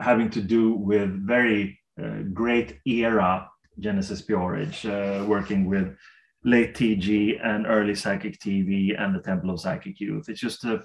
having 0.01 0.31
to 0.31 0.41
do 0.41 0.73
with 0.73 1.11
very 1.27 1.79
uh, 2.01 2.23
great 2.33 2.79
era 2.87 3.49
Genesis 3.79 4.23
P-Orridge, 4.23 4.87
uh, 4.87 5.25
working 5.27 5.67
with 5.67 5.97
late 6.45 6.75
TG 6.75 7.45
and 7.45 7.67
early 7.67 7.95
Psychic 7.95 8.39
TV 8.39 9.01
and 9.01 9.15
the 9.15 9.21
Temple 9.21 9.51
of 9.51 9.61
Psychic 9.61 10.01
Youth. 10.01 10.29
It's 10.29 10.41
just 10.41 10.65
a, 10.65 10.83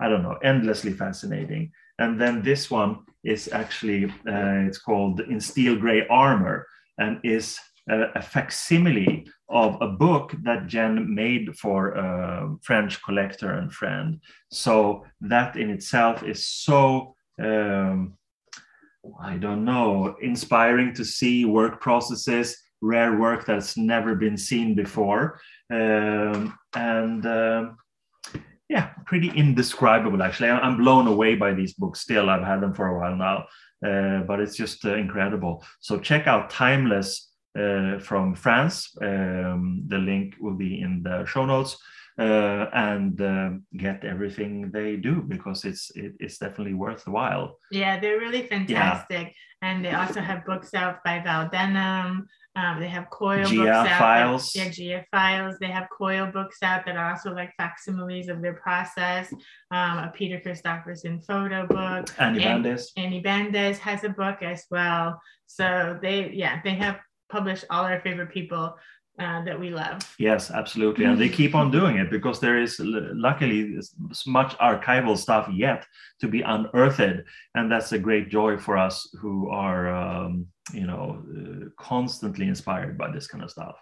I 0.00 0.08
don't 0.08 0.22
know, 0.22 0.36
endlessly 0.42 0.92
fascinating. 0.92 1.72
And 1.98 2.20
then 2.20 2.42
this 2.42 2.70
one 2.70 2.98
is 3.22 3.48
actually, 3.52 4.06
uh, 4.06 4.66
it's 4.66 4.78
called 4.78 5.20
In 5.20 5.40
Steel 5.40 5.76
Gray 5.76 6.06
Armor 6.08 6.66
and 6.98 7.20
is 7.24 7.58
a, 7.88 8.04
a 8.16 8.22
facsimile 8.22 9.26
of 9.48 9.80
a 9.80 9.88
book 9.88 10.34
that 10.42 10.66
Gen 10.66 11.14
made 11.14 11.56
for 11.56 11.92
a 11.92 12.56
French 12.62 13.02
collector 13.02 13.52
and 13.52 13.72
friend. 13.72 14.20
So 14.50 15.04
that 15.20 15.56
in 15.56 15.70
itself 15.70 16.22
is 16.22 16.46
so 16.46 17.14
um, 17.42 18.16
I 19.20 19.36
don't 19.36 19.64
know, 19.64 20.16
inspiring 20.20 20.94
to 20.94 21.04
see 21.04 21.44
work 21.44 21.80
processes, 21.80 22.56
rare 22.80 23.18
work 23.18 23.46
that's 23.46 23.76
never 23.76 24.14
been 24.14 24.36
seen 24.36 24.74
before. 24.74 25.40
Um, 25.70 26.58
and 26.74 27.26
um, 27.26 27.76
yeah, 28.68 28.90
pretty 29.06 29.28
indescribable, 29.30 30.22
actually. 30.22 30.50
I'm 30.50 30.78
blown 30.78 31.06
away 31.06 31.34
by 31.36 31.52
these 31.54 31.74
books 31.74 32.00
still. 32.00 32.30
I've 32.30 32.44
had 32.44 32.60
them 32.60 32.74
for 32.74 32.86
a 32.86 32.98
while 32.98 33.16
now, 33.16 33.44
uh, 33.86 34.22
but 34.24 34.40
it's 34.40 34.56
just 34.56 34.84
uh, 34.84 34.94
incredible. 34.94 35.64
So 35.80 35.98
check 35.98 36.26
out 36.26 36.50
Timeless 36.50 37.30
uh, 37.58 37.98
from 37.98 38.34
France. 38.34 38.90
Um, 39.02 39.84
the 39.86 39.98
link 39.98 40.34
will 40.40 40.54
be 40.54 40.80
in 40.80 41.02
the 41.02 41.24
show 41.26 41.44
notes. 41.46 41.76
Uh, 42.16 42.70
and 42.72 43.20
um 43.22 43.64
get 43.76 44.04
everything 44.04 44.70
they 44.70 44.94
do 44.94 45.20
because 45.20 45.64
it's 45.64 45.90
it, 45.96 46.12
it's 46.20 46.38
definitely 46.38 46.74
worthwhile. 46.74 47.58
Yeah, 47.72 47.98
they're 47.98 48.20
really 48.20 48.46
fantastic. 48.46 49.34
And 49.62 49.84
they 49.84 49.90
also 49.92 50.20
have 50.20 50.44
books 50.44 50.74
out 50.74 51.02
by 51.04 51.20
Val 51.24 51.48
Denham. 51.48 52.28
Um, 52.56 52.78
they 52.78 52.88
have 52.88 53.10
coil 53.10 53.44
Gia 53.44 53.56
books 53.56 53.68
out. 53.68 53.98
Files. 53.98 54.54
Yeah, 54.54 54.68
Gia 54.68 55.04
Files. 55.10 55.56
They 55.58 55.66
have 55.66 55.88
coil 55.96 56.26
books 56.26 56.58
out 56.62 56.86
that 56.86 56.96
are 56.96 57.10
also 57.10 57.32
like 57.34 57.52
facsimiles 57.56 58.28
of 58.28 58.42
their 58.42 58.54
process. 58.54 59.32
Um, 59.72 59.98
a 59.98 60.12
Peter 60.14 60.38
Christopherson 60.38 61.20
photo 61.20 61.66
book. 61.66 62.08
Annie 62.18 62.38
Bandez. 62.38 62.92
Annie 62.96 63.22
Bandez 63.22 63.78
has 63.78 64.04
a 64.04 64.08
book 64.10 64.42
as 64.42 64.66
well. 64.70 65.20
So 65.46 65.98
they, 66.00 66.30
yeah, 66.30 66.60
they 66.62 66.74
have 66.74 67.00
published 67.28 67.64
all 67.70 67.84
our 67.84 68.00
favorite 68.02 68.30
people 68.30 68.76
uh, 69.18 69.44
that 69.44 69.58
we 69.58 69.70
love. 69.70 70.00
Yes, 70.18 70.50
absolutely. 70.50 71.04
And 71.04 71.20
they 71.20 71.28
keep 71.28 71.54
on 71.54 71.70
doing 71.70 71.98
it 71.98 72.10
because 72.10 72.40
there 72.40 72.60
is 72.60 72.80
luckily 72.80 73.78
much 74.26 74.56
archival 74.58 75.16
stuff 75.16 75.48
yet 75.52 75.86
to 76.20 76.28
be 76.28 76.42
unearthed. 76.42 77.22
And 77.54 77.70
that's 77.70 77.92
a 77.92 77.98
great 77.98 78.28
joy 78.28 78.58
for 78.58 78.76
us 78.76 79.08
who 79.20 79.50
are, 79.50 79.94
um, 79.94 80.46
you 80.72 80.86
know, 80.86 81.22
uh, 81.30 81.68
constantly 81.78 82.48
inspired 82.48 82.98
by 82.98 83.10
this 83.10 83.26
kind 83.26 83.44
of 83.44 83.50
stuff. 83.50 83.76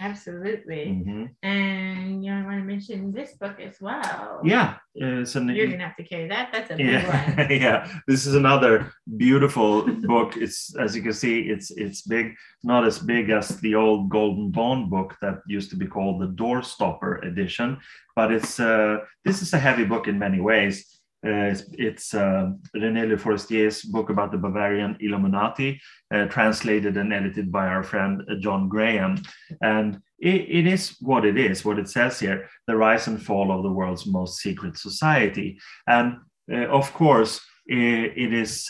Absolutely. 0.00 0.86
Mhm. 0.86 1.30
And 1.42 2.24
you 2.24 2.30
know, 2.30 2.40
I 2.40 2.44
want 2.44 2.60
to 2.60 2.64
mention 2.64 3.12
this 3.12 3.34
book 3.34 3.58
as 3.60 3.80
well. 3.80 4.40
Yeah, 4.44 4.76
it's 4.94 5.34
an 5.34 5.48
You're 5.48 5.66
gonna 5.66 5.86
have 5.86 5.96
to 5.96 6.04
carry 6.04 6.28
that. 6.28 6.50
That's 6.52 6.70
a 6.70 6.76
big 6.76 6.86
one. 6.86 7.04
yeah, 7.04 7.48
yeah. 7.66 7.88
This 8.06 8.24
is 8.26 8.34
another 8.34 8.92
beautiful 9.16 9.82
book. 10.02 10.36
It's 10.36 10.74
as 10.76 10.94
you 10.94 11.02
can 11.02 11.12
see, 11.12 11.40
it's 11.40 11.70
it's 11.72 12.02
big, 12.02 12.34
not 12.62 12.86
as 12.86 12.98
big 12.98 13.30
as 13.30 13.60
the 13.60 13.74
old 13.74 14.08
Golden 14.08 14.52
Dawn 14.52 14.88
book 14.88 15.16
that 15.20 15.40
used 15.48 15.70
to 15.70 15.76
be 15.76 15.86
called 15.86 16.20
the 16.22 16.28
Doorstopper 16.28 17.26
edition, 17.26 17.78
but 18.14 18.30
it's 18.32 18.60
uh, 18.60 18.98
this 19.24 19.42
is 19.42 19.52
a 19.52 19.58
heavy 19.58 19.84
book 19.84 20.06
in 20.06 20.18
many 20.18 20.40
ways. 20.40 20.97
Uh, 21.26 21.50
it's 21.50 21.64
it's 21.72 22.14
uh, 22.14 22.50
René 22.76 23.08
Le 23.08 23.16
Forestier's 23.16 23.82
book 23.82 24.08
about 24.10 24.30
the 24.30 24.38
Bavarian 24.38 24.96
Illuminati, 25.00 25.80
uh, 26.14 26.26
translated 26.26 26.96
and 26.96 27.12
edited 27.12 27.50
by 27.50 27.66
our 27.66 27.82
friend 27.82 28.22
uh, 28.30 28.34
Jon 28.40 28.68
Graham, 28.68 29.16
and 29.60 29.98
it, 30.20 30.46
it 30.48 30.66
is 30.66 30.96
what 31.00 31.24
it 31.24 31.36
is. 31.36 31.64
What 31.64 31.78
it 31.80 31.88
says 31.88 32.20
here: 32.20 32.48
the 32.68 32.76
rise 32.76 33.08
and 33.08 33.20
fall 33.20 33.50
of 33.50 33.64
the 33.64 33.72
world's 33.72 34.06
most 34.06 34.38
secret 34.38 34.78
society, 34.78 35.58
and 35.88 36.18
uh, 36.52 36.66
of 36.68 36.92
course, 36.94 37.40
i- 37.68 38.12
it 38.16 38.32
is 38.32 38.66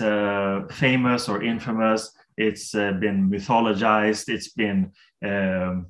famous 0.70 1.28
or 1.28 1.42
infamous. 1.42 2.11
It's 2.38 2.72
been 2.72 3.28
mythologized. 3.30 4.28
It's 4.28 4.52
been 4.54 4.92
um, 5.22 5.87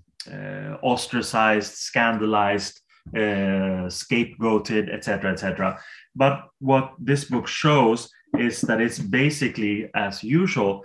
ostracized, 0.83 1.75
scandalized, 1.75 2.81
scapegoated, 3.15 4.93
etc., 4.93 5.33
etc. 5.33 5.79
But 6.15 6.49
what 6.59 6.95
this 6.99 7.25
book 7.25 7.47
shows 7.47 8.11
is 8.39 8.61
that 8.63 8.81
it's 8.81 8.99
basically, 8.99 9.91
as 9.95 10.23
usual, 10.23 10.85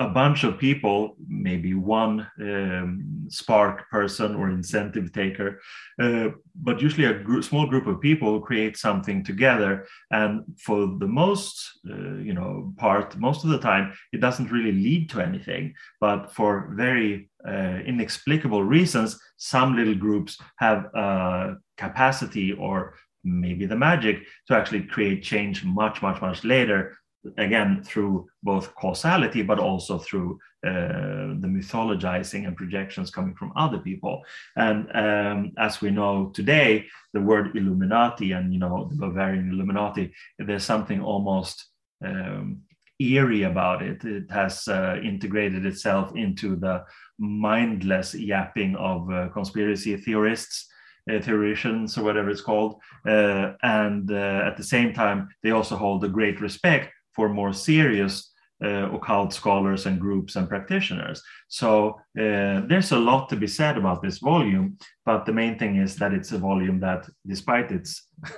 a 0.00 0.08
bunch 0.08 0.42
of 0.42 0.58
people, 0.58 1.16
maybe 1.28 1.74
one 1.74 2.26
um, 2.40 3.26
spark 3.28 3.88
person 3.90 4.34
or 4.34 4.50
incentive 4.50 5.12
taker, 5.12 5.60
uh, 6.02 6.30
but 6.56 6.80
usually 6.80 7.06
a 7.06 7.22
gr- 7.22 7.42
small 7.42 7.66
group 7.66 7.86
of 7.86 8.00
people 8.00 8.40
create 8.40 8.76
something 8.76 9.22
together. 9.22 9.86
And 10.10 10.42
for 10.58 10.96
the 10.98 11.06
most, 11.06 11.78
uh, 11.88 12.16
you 12.16 12.34
know, 12.34 12.74
part, 12.76 13.16
most 13.16 13.44
of 13.44 13.50
the 13.50 13.58
time, 13.58 13.92
it 14.12 14.20
doesn't 14.20 14.50
really 14.50 14.72
lead 14.72 15.10
to 15.10 15.20
anything. 15.20 15.74
But 16.00 16.32
for 16.32 16.72
very 16.74 17.30
uh, 17.46 17.78
inexplicable 17.86 18.64
reasons, 18.64 19.20
some 19.36 19.76
little 19.76 19.94
groups 19.94 20.38
have 20.58 20.86
uh, 20.94 21.54
capacity 21.76 22.52
or 22.52 22.94
maybe 23.24 23.66
the 23.66 23.76
magic 23.76 24.24
to 24.46 24.54
actually 24.54 24.82
create 24.82 25.22
change 25.22 25.64
much, 25.64 26.02
much, 26.02 26.20
much 26.20 26.44
later 26.44 26.96
again 27.38 27.82
through 27.82 28.26
both 28.42 28.74
causality 28.74 29.42
but 29.42 29.58
also 29.58 29.98
through 29.98 30.38
uh, 30.66 31.32
the 31.40 31.48
mythologizing 31.48 32.46
and 32.46 32.54
projections 32.54 33.10
coming 33.10 33.34
from 33.34 33.50
other 33.56 33.78
people 33.78 34.22
and 34.56 34.94
um, 34.94 35.50
as 35.56 35.80
we 35.80 35.90
know 35.90 36.30
today 36.34 36.84
the 37.14 37.20
word 37.20 37.56
illuminati 37.56 38.32
and 38.32 38.52
you 38.52 38.58
know 38.58 38.90
the 38.90 38.96
bavarian 38.96 39.48
illuminati 39.48 40.12
there's 40.38 40.64
something 40.64 41.00
almost 41.00 41.66
um, 42.04 42.60
eerie 43.00 43.42
about 43.42 43.82
it. 43.82 44.04
It 44.04 44.30
has 44.30 44.68
uh, 44.68 44.98
integrated 45.02 45.66
itself 45.66 46.14
into 46.16 46.56
the 46.56 46.84
mindless 47.18 48.14
yapping 48.14 48.76
of 48.76 49.10
uh, 49.10 49.28
conspiracy 49.28 49.96
theorists, 49.96 50.68
theorists, 51.08 51.98
or 51.98 52.04
whatever 52.04 52.30
it's 52.30 52.40
called. 52.40 52.80
Uh, 53.06 53.52
and 53.62 54.10
uh, 54.10 54.42
at 54.46 54.56
the 54.56 54.64
same 54.64 54.92
time, 54.92 55.28
they 55.42 55.50
also 55.50 55.76
hold 55.76 56.04
a 56.04 56.08
great 56.08 56.40
respect 56.40 56.92
for 57.12 57.28
more 57.28 57.52
serious 57.52 58.34
uh, 58.64 58.88
occult 58.92 59.32
scholars 59.32 59.86
and 59.86 60.00
groups 60.00 60.36
and 60.36 60.48
practitioners. 60.48 61.22
So 61.48 62.00
uh, 62.18 62.62
there's 62.66 62.92
a 62.92 62.98
lot 62.98 63.28
to 63.28 63.36
be 63.36 63.46
said 63.46 63.76
about 63.76 64.00
this 64.00 64.18
volume, 64.18 64.78
but 65.04 65.26
the 65.26 65.32
main 65.32 65.58
thing 65.58 65.76
is 65.76 65.96
that 65.96 66.12
it's 66.12 66.32
a 66.32 66.38
volume 66.38 66.80
that, 66.80 67.06
despite 67.26 67.70
its 67.72 68.06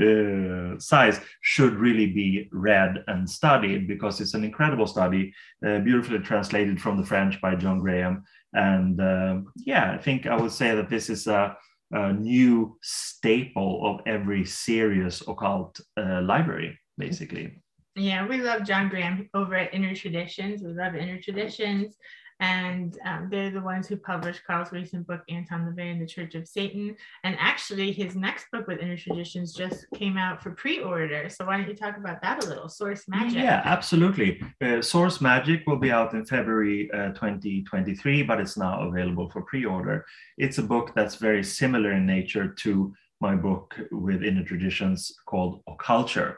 uh, 0.00 0.78
size, 0.78 1.20
should 1.40 1.74
really 1.74 2.06
be 2.06 2.48
read 2.52 3.04
and 3.08 3.28
studied 3.28 3.88
because 3.88 4.20
it's 4.20 4.34
an 4.34 4.44
incredible 4.44 4.86
study, 4.86 5.34
uh, 5.66 5.80
beautifully 5.80 6.20
translated 6.20 6.80
from 6.80 6.96
the 6.96 7.06
French 7.06 7.40
by 7.40 7.54
Jon 7.54 7.80
Graham. 7.80 8.24
And 8.54 9.00
um, 9.00 9.52
yeah, 9.56 9.92
I 9.92 9.98
think 9.98 10.26
I 10.26 10.36
would 10.36 10.52
say 10.52 10.74
that 10.74 10.88
this 10.88 11.10
is 11.10 11.26
a, 11.26 11.56
a 11.92 12.12
new 12.12 12.76
staple 12.82 13.82
of 13.84 14.00
every 14.06 14.44
serious 14.44 15.22
occult 15.28 15.80
uh, 15.96 16.22
library, 16.22 16.78
basically. 16.98 17.62
Yeah, 17.94 18.26
we 18.26 18.38
love 18.40 18.64
Jon 18.64 18.88
Graham 18.88 19.28
over 19.34 19.54
at 19.54 19.74
Inner 19.74 19.94
Traditions. 19.94 20.62
We 20.62 20.72
love 20.72 20.94
Inner 20.94 21.20
Traditions. 21.20 21.96
And 22.42 22.98
um, 23.06 23.28
they're 23.30 23.52
the 23.52 23.60
ones 23.60 23.86
who 23.86 23.96
published 23.96 24.42
Carl's 24.44 24.72
recent 24.72 25.06
book, 25.06 25.20
Anton 25.28 25.64
LaVey 25.64 25.92
and 25.92 26.02
the 26.02 26.06
Church 26.06 26.34
of 26.34 26.48
Satan. 26.48 26.96
And 27.22 27.36
actually, 27.38 27.92
his 27.92 28.16
next 28.16 28.50
book 28.50 28.66
with 28.66 28.80
Inner 28.80 28.96
Traditions 28.96 29.54
just 29.54 29.86
came 29.94 30.18
out 30.18 30.42
for 30.42 30.50
pre 30.50 30.80
order. 30.80 31.28
So, 31.28 31.44
why 31.44 31.56
don't 31.56 31.68
you 31.68 31.76
talk 31.76 31.96
about 31.96 32.20
that 32.22 32.44
a 32.44 32.48
little? 32.48 32.68
Source 32.68 33.04
Magic. 33.06 33.38
Yeah, 33.38 33.62
absolutely. 33.64 34.42
Uh, 34.60 34.82
Source 34.82 35.20
Magic 35.20 35.62
will 35.68 35.76
be 35.76 35.92
out 35.92 36.14
in 36.14 36.26
February 36.26 36.90
uh, 36.92 37.10
2023, 37.10 38.24
but 38.24 38.40
it's 38.40 38.56
now 38.56 38.88
available 38.88 39.30
for 39.30 39.42
pre 39.42 39.64
order. 39.64 40.04
It's 40.36 40.58
a 40.58 40.64
book 40.64 40.90
that's 40.96 41.14
very 41.14 41.44
similar 41.44 41.92
in 41.92 42.06
nature 42.06 42.48
to 42.48 42.92
my 43.22 43.36
book 43.36 43.78
with 43.92 44.24
Inner 44.24 44.44
Traditions 44.44 45.14
called 45.26 45.62
Occulture 45.68 46.34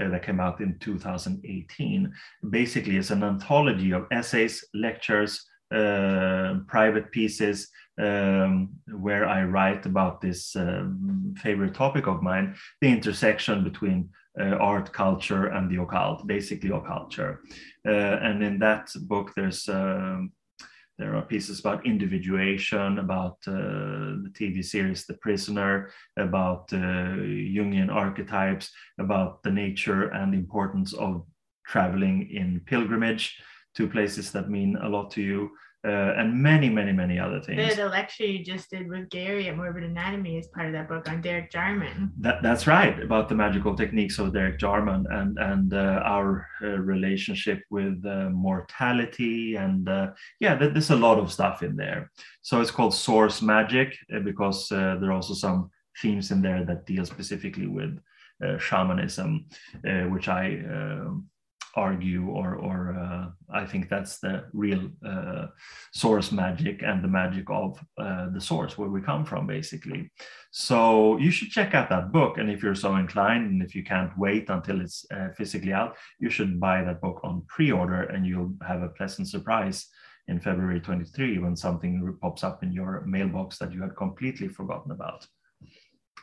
uh, 0.00 0.08
that 0.08 0.22
came 0.22 0.38
out 0.38 0.60
in 0.60 0.78
2018. 0.78 2.12
Basically, 2.48 2.96
it's 2.96 3.10
an 3.10 3.24
anthology 3.24 3.90
of 3.90 4.06
essays, 4.12 4.64
lectures, 4.72 5.44
uh, 5.74 6.60
private 6.68 7.10
pieces 7.10 7.68
um, 8.00 8.70
where 8.86 9.28
I 9.28 9.42
write 9.42 9.84
about 9.84 10.20
this 10.20 10.54
um, 10.54 11.34
favorite 11.42 11.74
topic 11.74 12.06
of 12.06 12.22
mine 12.22 12.54
the 12.80 12.88
intersection 12.88 13.64
between 13.64 14.08
uh, 14.40 14.56
art, 14.72 14.92
culture, 14.92 15.46
and 15.48 15.68
the 15.68 15.82
occult, 15.82 16.24
basically 16.26 16.70
occulture. 16.70 17.38
Uh, 17.84 18.16
and 18.26 18.44
in 18.44 18.60
that 18.60 18.88
book, 19.08 19.32
there's 19.34 19.68
um, 19.68 20.30
there 20.98 21.14
are 21.14 21.22
pieces 21.22 21.60
about 21.60 21.86
individuation, 21.86 22.98
about 22.98 23.38
uh, 23.46 23.52
the 24.24 24.32
TV 24.34 24.64
series 24.64 25.06
The 25.06 25.14
Prisoner, 25.14 25.90
about 26.16 26.72
uh, 26.72 26.76
Jungian 26.76 27.88
archetypes, 27.88 28.70
about 28.98 29.42
the 29.44 29.52
nature 29.52 30.08
and 30.08 30.34
importance 30.34 30.92
of 30.94 31.24
traveling 31.64 32.28
in 32.30 32.60
pilgrimage 32.66 33.40
to 33.76 33.88
places 33.88 34.32
that 34.32 34.50
mean 34.50 34.76
a 34.82 34.88
lot 34.88 35.10
to 35.12 35.22
you 35.22 35.50
uh, 35.86 36.12
and 36.16 36.34
many, 36.34 36.68
many, 36.68 36.92
many 36.92 37.18
other 37.20 37.40
things. 37.40 37.76
The, 37.76 37.82
the, 37.82 37.88
lecture 37.88 38.26
you 38.26 38.44
just 38.44 38.68
did 38.68 38.88
with 38.88 39.08
Gary 39.10 39.48
at 39.48 39.56
Morbid 39.56 39.84
Anatomy 39.84 40.36
is 40.36 40.48
part 40.48 40.66
of 40.66 40.72
that 40.72 40.88
book 40.88 41.08
on 41.08 41.20
Derek 41.20 41.52
Jarman. 41.52 42.10
That, 42.18 42.42
that's 42.42 42.66
right, 42.66 43.00
about 43.00 43.28
the 43.28 43.36
magical 43.36 43.76
techniques 43.76 44.18
of 44.18 44.32
Derek 44.32 44.58
Jarman 44.58 45.06
and, 45.10 45.38
and 45.38 45.72
uh, 45.72 46.02
our 46.04 46.48
uh, 46.62 46.66
relationship 46.66 47.62
with 47.70 48.04
uh, 48.04 48.28
mortality. 48.30 49.54
And 49.54 49.88
uh, 49.88 50.10
yeah, 50.40 50.56
there's 50.56 50.90
a 50.90 50.96
lot 50.96 51.18
of 51.18 51.32
stuff 51.32 51.62
in 51.62 51.76
there. 51.76 52.10
So 52.42 52.60
it's 52.60 52.72
called 52.72 52.94
Source 52.94 53.40
Magic 53.40 53.96
uh, 54.14 54.18
because 54.18 54.68
there 54.68 55.04
are 55.04 55.12
also 55.12 55.34
some 55.34 55.70
themes 56.02 56.32
in 56.32 56.42
there 56.42 56.64
that 56.64 56.86
deal 56.86 57.04
specifically 57.06 57.68
with 57.68 57.98
shamanism, 58.58 59.46
which 60.10 60.28
I 60.28 60.62
um, 60.70 61.28
argue 61.74 62.26
or 62.28 62.54
or 62.54 62.94
uh, 62.98 63.26
I 63.52 63.66
think 63.66 63.88
that's 63.88 64.18
the 64.18 64.44
real 64.52 64.90
uh, 65.06 65.46
source 65.92 66.32
magic 66.32 66.82
and 66.82 67.02
the 67.02 67.08
magic 67.08 67.46
of 67.50 67.78
uh, 67.98 68.30
the 68.30 68.40
source 68.40 68.76
where 68.78 68.88
we 68.88 69.00
come 69.00 69.24
from 69.24 69.46
basically. 69.46 70.10
So 70.50 71.18
you 71.18 71.30
should 71.30 71.50
check 71.50 71.74
out 71.74 71.90
that 71.90 72.12
book, 72.12 72.38
and 72.38 72.50
if 72.50 72.62
you're 72.62 72.74
so 72.74 72.96
inclined, 72.96 73.50
and 73.50 73.62
if 73.62 73.74
you 73.74 73.84
can't 73.84 74.16
wait 74.18 74.48
until 74.48 74.80
it's 74.80 75.04
uh, 75.10 75.28
physically 75.36 75.72
out, 75.72 75.96
you 76.18 76.30
should 76.30 76.58
buy 76.58 76.82
that 76.82 77.00
book 77.00 77.20
on 77.22 77.42
pre-order, 77.48 78.02
and 78.02 78.26
you'll 78.26 78.54
have 78.66 78.82
a 78.82 78.88
pleasant 78.88 79.28
surprise 79.28 79.86
in 80.28 80.40
February 80.40 80.80
23 80.80 81.38
when 81.38 81.56
something 81.56 82.16
pops 82.20 82.44
up 82.44 82.62
in 82.62 82.72
your 82.72 83.02
mailbox 83.06 83.58
that 83.58 83.72
you 83.72 83.80
had 83.80 83.96
completely 83.96 84.48
forgotten 84.48 84.92
about. 84.92 85.26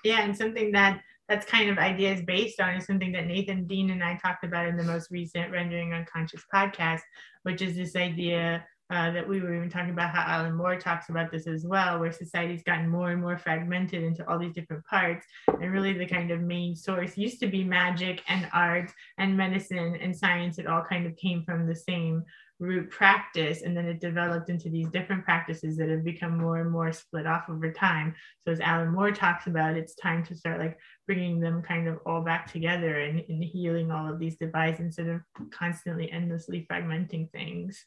Yeah, 0.03 0.21
and 0.21 0.37
something 0.37 0.71
that 0.73 1.01
that's 1.27 1.45
kind 1.45 1.69
of 1.69 1.77
ideas 1.77 2.21
based 2.25 2.59
on 2.59 2.75
is 2.75 2.85
something 2.85 3.11
that 3.13 3.25
Nathan 3.25 3.65
Dean 3.65 3.89
and 3.89 4.03
I 4.03 4.17
talked 4.17 4.43
about 4.43 4.67
in 4.67 4.77
the 4.77 4.83
most 4.83 5.09
recent 5.09 5.51
Rendering 5.51 5.93
Unconscious 5.93 6.43
podcast, 6.53 7.01
which 7.43 7.61
is 7.61 7.75
this 7.75 7.95
idea 7.95 8.63
uh, 8.89 9.11
that 9.11 9.27
we 9.27 9.41
were 9.41 9.53
even 9.53 9.69
talking 9.69 9.91
about 9.91 10.11
how 10.11 10.23
Alan 10.25 10.55
Moore 10.55 10.77
talks 10.77 11.09
about 11.09 11.31
this 11.31 11.47
as 11.47 11.65
well, 11.65 11.99
where 11.99 12.11
society's 12.11 12.63
gotten 12.63 12.87
more 12.87 13.09
and 13.09 13.21
more 13.21 13.37
fragmented 13.37 14.03
into 14.03 14.27
all 14.29 14.37
these 14.37 14.53
different 14.53 14.85
parts. 14.85 15.25
And 15.47 15.71
really, 15.71 15.93
the 15.93 16.05
kind 16.05 16.31
of 16.31 16.41
main 16.41 16.75
source 16.75 17.17
used 17.17 17.39
to 17.39 17.47
be 17.47 17.63
magic 17.63 18.21
and 18.27 18.47
art 18.53 18.91
and 19.17 19.35
medicine 19.35 19.97
and 20.01 20.15
science. 20.15 20.59
It 20.59 20.67
all 20.67 20.83
kind 20.83 21.05
of 21.05 21.15
came 21.17 21.43
from 21.43 21.67
the 21.67 21.75
same 21.75 22.23
root 22.59 22.89
practice 22.89 23.63
and 23.63 23.75
then 23.75 23.85
it 23.85 23.99
developed 23.99 24.49
into 24.49 24.69
these 24.69 24.87
different 24.87 25.25
practices 25.25 25.75
that 25.75 25.89
have 25.89 26.05
become 26.05 26.37
more 26.37 26.59
and 26.59 26.71
more 26.71 26.89
split 26.93 27.27
off 27.27 27.49
over 27.49 27.69
time 27.69 28.15
so 28.45 28.53
as 28.53 28.61
alan 28.61 28.93
moore 28.93 29.11
talks 29.11 29.47
about 29.47 29.75
it's 29.75 29.93
time 29.95 30.23
to 30.23 30.33
start 30.33 30.57
like 30.57 30.79
bringing 31.07 31.39
them 31.39 31.61
kind 31.61 31.87
of 31.87 31.99
all 32.05 32.21
back 32.21 32.51
together 32.51 32.99
and, 33.01 33.23
and 33.29 33.43
healing 33.43 33.91
all 33.91 34.11
of 34.11 34.19
these 34.19 34.37
divides 34.37 34.79
instead 34.79 35.07
of 35.07 35.21
constantly 35.51 36.11
endlessly 36.11 36.65
fragmenting 36.69 37.29
things. 37.31 37.85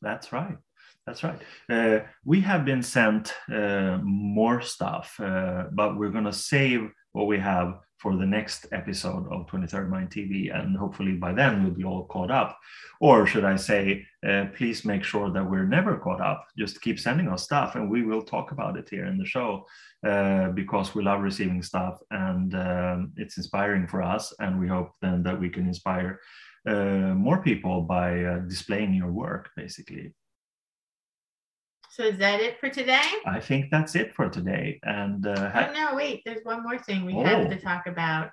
That's 0.00 0.32
right 0.32 0.58
that's 1.08 1.24
right. 1.24 1.40
Uh, 1.70 2.00
we 2.26 2.42
have 2.42 2.66
been 2.66 2.82
sent 2.82 3.32
uh, 3.50 3.98
more 4.02 4.60
stuff, 4.60 5.18
uh, 5.18 5.64
but 5.72 5.96
we're 5.96 6.10
going 6.10 6.24
to 6.24 6.34
save 6.34 6.90
what 7.12 7.26
we 7.26 7.38
have 7.38 7.78
for 7.96 8.16
the 8.16 8.26
next 8.26 8.66
episode 8.72 9.26
of 9.32 9.46
23rd 9.46 9.88
Mind 9.88 10.10
TV. 10.10 10.54
And 10.54 10.76
hopefully 10.76 11.14
by 11.14 11.32
then 11.32 11.64
we'll 11.64 11.72
be 11.72 11.82
all 11.82 12.04
caught 12.04 12.30
up. 12.30 12.56
Or 13.00 13.26
should 13.26 13.44
I 13.44 13.56
say, 13.56 14.06
uh, 14.26 14.46
please 14.54 14.84
make 14.84 15.02
sure 15.02 15.30
that 15.32 15.50
we're 15.50 15.66
never 15.66 15.96
caught 15.96 16.20
up. 16.20 16.46
Just 16.56 16.80
keep 16.80 17.00
sending 17.00 17.28
us 17.28 17.42
stuff 17.42 17.74
and 17.74 17.90
we 17.90 18.02
will 18.02 18.22
talk 18.22 18.52
about 18.52 18.76
it 18.76 18.88
here 18.88 19.06
in 19.06 19.18
the 19.18 19.24
show 19.24 19.66
uh, 20.06 20.50
because 20.50 20.94
we 20.94 21.02
love 21.02 21.22
receiving 21.22 21.62
stuff 21.62 21.98
and 22.10 22.54
um, 22.54 23.12
it's 23.16 23.36
inspiring 23.36 23.86
for 23.88 24.02
us. 24.02 24.32
And 24.38 24.60
we 24.60 24.68
hope 24.68 24.90
then 25.02 25.24
that 25.24 25.40
we 25.40 25.48
can 25.48 25.66
inspire 25.66 26.20
uh, 26.68 27.14
more 27.14 27.42
people 27.42 27.82
by 27.82 28.22
uh, 28.24 28.38
displaying 28.40 28.94
your 28.94 29.10
work, 29.10 29.50
basically. 29.56 30.12
So 31.90 32.04
is 32.04 32.18
that 32.18 32.40
it 32.40 32.60
for 32.60 32.68
today? 32.68 33.10
I 33.26 33.40
think 33.40 33.70
that's 33.70 33.96
it 33.96 34.14
for 34.14 34.28
today. 34.28 34.78
And 34.84 35.26
uh, 35.26 35.50
oh 35.54 35.72
no, 35.72 35.96
wait, 35.96 36.22
there's 36.24 36.44
one 36.44 36.62
more 36.62 36.78
thing 36.78 37.04
we 37.04 37.14
oh. 37.14 37.24
have 37.24 37.50
to 37.50 37.60
talk 37.60 37.86
about. 37.86 38.30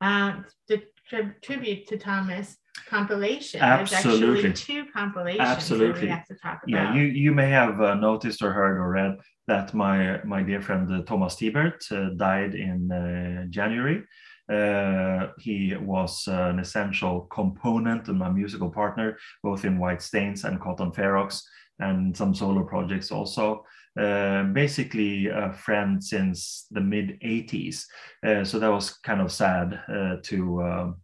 Um, 0.00 0.46
the 0.68 0.82
tri- 1.08 1.34
tribute 1.42 1.86
to 1.88 1.98
Thomas 1.98 2.56
compilation. 2.88 3.60
Absolutely. 3.60 4.42
There's 4.42 4.44
actually 4.44 4.74
two 4.74 4.90
compilations. 4.90 5.40
Absolutely. 5.40 6.02
we 6.02 6.08
have 6.08 6.26
to 6.26 6.34
talk 6.34 6.62
about. 6.62 6.68
Yeah, 6.68 6.94
you 6.94 7.02
you 7.02 7.32
may 7.32 7.50
have 7.50 7.80
uh, 7.80 7.94
noticed 7.94 8.42
or 8.42 8.52
heard 8.52 8.78
or 8.78 8.90
read 8.90 9.18
that 9.46 9.74
my 9.74 10.22
my 10.24 10.42
dear 10.42 10.62
friend 10.62 10.90
uh, 10.90 11.02
Thomas 11.02 11.36
Tibert 11.36 11.80
uh, 11.92 12.14
died 12.16 12.54
in 12.54 12.90
uh, 12.90 13.44
January. 13.50 14.04
Uh, 14.52 15.28
he 15.38 15.74
was 15.80 16.26
an 16.26 16.58
essential 16.58 17.22
component 17.32 18.08
and 18.08 18.18
my 18.18 18.28
musical 18.28 18.70
partner, 18.70 19.16
both 19.42 19.64
in 19.64 19.78
White 19.78 20.02
Stains 20.02 20.44
and 20.44 20.60
Cotton 20.60 20.92
Ferox 20.92 21.42
and 21.78 22.16
some 22.16 22.34
solo 22.34 22.64
projects 22.64 23.10
also. 23.10 23.64
Uh, 23.98 24.44
basically 24.44 25.26
a 25.26 25.52
friend 25.52 26.02
since 26.02 26.66
the 26.70 26.80
mid 26.80 27.20
80s. 27.20 27.84
Uh, 28.26 28.42
so 28.42 28.58
that 28.58 28.70
was 28.70 28.94
kind 28.98 29.20
of 29.20 29.30
sad 29.30 29.80
uh, 29.86 30.16
to 30.22 30.62
um, 30.62 30.96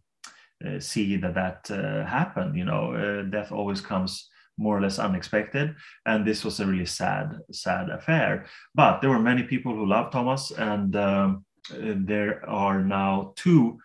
see 0.79 1.15
that 1.17 1.35
that 1.35 1.67
happened. 2.07 2.57
You 2.57 2.65
know, 2.65 3.23
death 3.29 3.51
always 3.51 3.79
comes 3.79 4.27
more 4.57 4.75
or 4.77 4.81
less 4.81 4.97
unexpected, 4.97 5.75
and 6.05 6.25
this 6.25 6.43
was 6.43 6.59
a 6.59 6.65
really 6.65 6.85
sad, 6.85 7.37
sad 7.51 7.89
affair. 7.89 8.47
But 8.73 8.99
there 8.99 9.09
were 9.11 9.19
many 9.19 9.43
people 9.43 9.73
who 9.73 9.85
loved 9.85 10.11
Thomas, 10.11 10.51
and 10.51 10.95
um, 10.95 11.45
there 11.71 12.47
are 12.49 12.83
now 12.83 13.33
two 13.35 13.79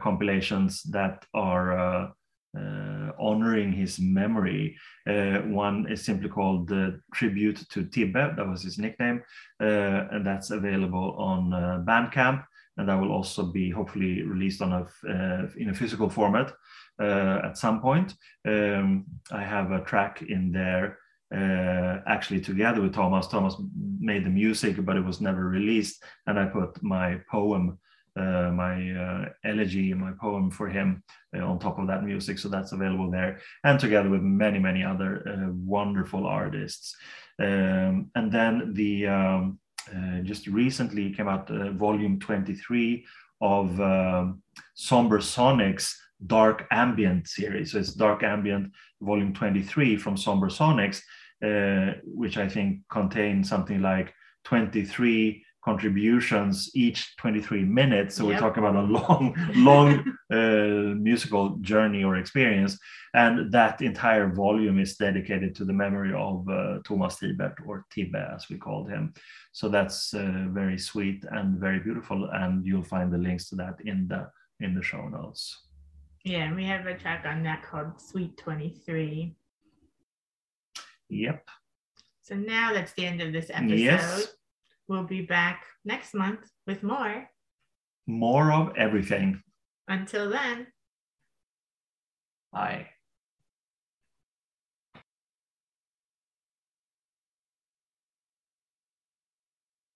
compilations 0.00 0.82
that 0.84 1.24
are 1.34 2.14
uh, 2.56 3.12
honoring 3.18 3.72
his 3.72 3.98
memory. 3.98 4.76
Uh, 5.06 5.38
one 5.40 5.86
is 5.90 6.04
simply 6.04 6.28
called 6.28 6.66
the 6.66 7.00
Tribute 7.12 7.68
to 7.68 7.84
Tibbe, 7.84 8.36
that 8.36 8.48
was 8.48 8.62
his 8.62 8.78
nickname, 8.78 9.22
uh, 9.60 10.08
and 10.10 10.26
that's 10.26 10.50
available 10.50 11.14
on 11.18 11.50
Bandcamp. 11.84 12.44
and 12.78 12.88
that 12.88 13.00
will 13.00 13.12
also 13.12 13.42
be 13.44 13.70
hopefully 13.70 14.22
released 14.22 14.62
on 14.62 14.72
a 14.72 14.82
uh, 15.08 15.48
in 15.56 15.70
a 15.70 15.74
physical 15.74 16.08
format 16.08 16.52
uh, 17.00 17.40
at 17.44 17.58
some 17.58 17.80
point. 17.80 18.14
Um, 18.46 19.04
I 19.30 19.42
have 19.42 19.72
a 19.72 19.84
track 19.84 20.22
in 20.22 20.52
there 20.52 20.98
uh, 21.34 21.98
actually 22.06 22.40
together 22.40 22.80
with 22.80 22.94
Thomas. 22.94 23.26
Thomas 23.26 23.56
made 24.00 24.24
the 24.24 24.30
music, 24.30 24.84
but 24.84 24.96
it 24.96 25.04
was 25.04 25.20
never 25.20 25.48
released, 25.48 26.02
and 26.26 26.38
I 26.38 26.46
put 26.46 26.82
my 26.82 27.20
poem. 27.30 27.78
Uh, 28.16 28.50
my 28.50 28.90
uh, 28.90 29.28
elegy, 29.44 29.94
my 29.94 30.10
poem 30.20 30.50
for 30.50 30.68
him 30.68 31.04
uh, 31.36 31.38
on 31.38 31.56
top 31.56 31.78
of 31.78 31.86
that 31.86 32.02
music. 32.02 32.36
So 32.36 32.48
that's 32.48 32.72
available 32.72 33.12
there, 33.12 33.38
and 33.62 33.78
together 33.78 34.10
with 34.10 34.22
many, 34.22 34.58
many 34.58 34.82
other 34.82 35.22
uh, 35.28 35.52
wonderful 35.52 36.26
artists. 36.26 36.96
Um, 37.38 38.10
and 38.16 38.32
then 38.32 38.72
the 38.74 39.06
um, 39.06 39.60
uh, 39.94 40.20
just 40.22 40.48
recently 40.48 41.14
came 41.14 41.28
out 41.28 41.48
volume 41.76 42.18
23 42.18 43.06
of 43.40 43.80
um, 43.80 44.42
Somber 44.74 45.18
Sonics 45.18 45.94
Dark 46.26 46.66
Ambient 46.70 47.28
series. 47.28 47.72
So 47.72 47.78
it's 47.78 47.94
Dark 47.94 48.22
Ambient 48.22 48.72
volume 49.00 49.32
23 49.32 49.96
from 49.96 50.16
Somber 50.16 50.48
Sonics, 50.48 51.00
which 51.40 52.36
I 52.36 52.48
think 52.48 52.80
contains 52.88 53.48
something 53.48 53.80
like 53.80 54.14
23 54.44 55.44
contributions 55.64 56.70
each 56.74 57.16
23 57.16 57.64
minutes. 57.64 58.16
So 58.16 58.22
yep. 58.22 58.28
we're 58.30 58.40
talking 58.40 58.64
about 58.64 58.76
a 58.76 58.88
long 58.98 59.34
long 59.70 59.88
uh, 60.32 60.94
musical 61.08 61.44
journey 61.60 62.04
or 62.04 62.16
experience. 62.16 62.78
And 63.14 63.52
that 63.52 63.80
entire 63.82 64.28
volume 64.32 64.78
is 64.78 64.96
dedicated 64.96 65.54
to 65.56 65.64
the 65.64 65.72
memory 65.72 66.12
of 66.14 66.48
uh, 66.48 66.78
thomas 66.86 67.16
tibert 67.16 67.56
or 67.66 67.84
tibbe 67.92 68.34
as 68.34 68.48
we 68.48 68.56
called 68.56 68.88
him. 68.88 69.14
So 69.52 69.68
that's 69.68 70.14
uh, 70.14 70.46
very 70.60 70.78
sweet 70.78 71.24
and 71.30 71.58
very 71.58 71.80
beautiful. 71.80 72.28
And 72.32 72.64
you'll 72.66 72.90
find 72.94 73.12
the 73.12 73.18
links 73.18 73.48
to 73.50 73.56
that 73.56 73.76
in 73.84 74.08
the 74.08 74.30
in 74.60 74.74
the 74.74 74.82
show 74.82 75.04
notes. 75.08 75.42
Yeah 76.24 76.54
we 76.54 76.64
have 76.64 76.86
a 76.86 76.96
track 77.02 77.24
on 77.26 77.42
that 77.44 77.62
called 77.62 78.00
sweet 78.00 78.36
23 78.36 79.34
yep 81.08 81.46
so 82.22 82.34
now 82.34 82.72
that's 82.72 82.92
the 82.92 83.06
end 83.06 83.20
of 83.20 83.32
this 83.32 83.50
episode 83.50 83.78
yes 83.78 84.28
We'll 84.88 85.04
be 85.04 85.20
back 85.20 85.64
next 85.84 86.14
month 86.14 86.40
with 86.66 86.82
more. 86.82 87.28
More 88.06 88.50
of 88.50 88.74
everything. 88.76 89.42
Until 89.86 90.30
then. 90.30 90.68
Bye. 92.50 92.86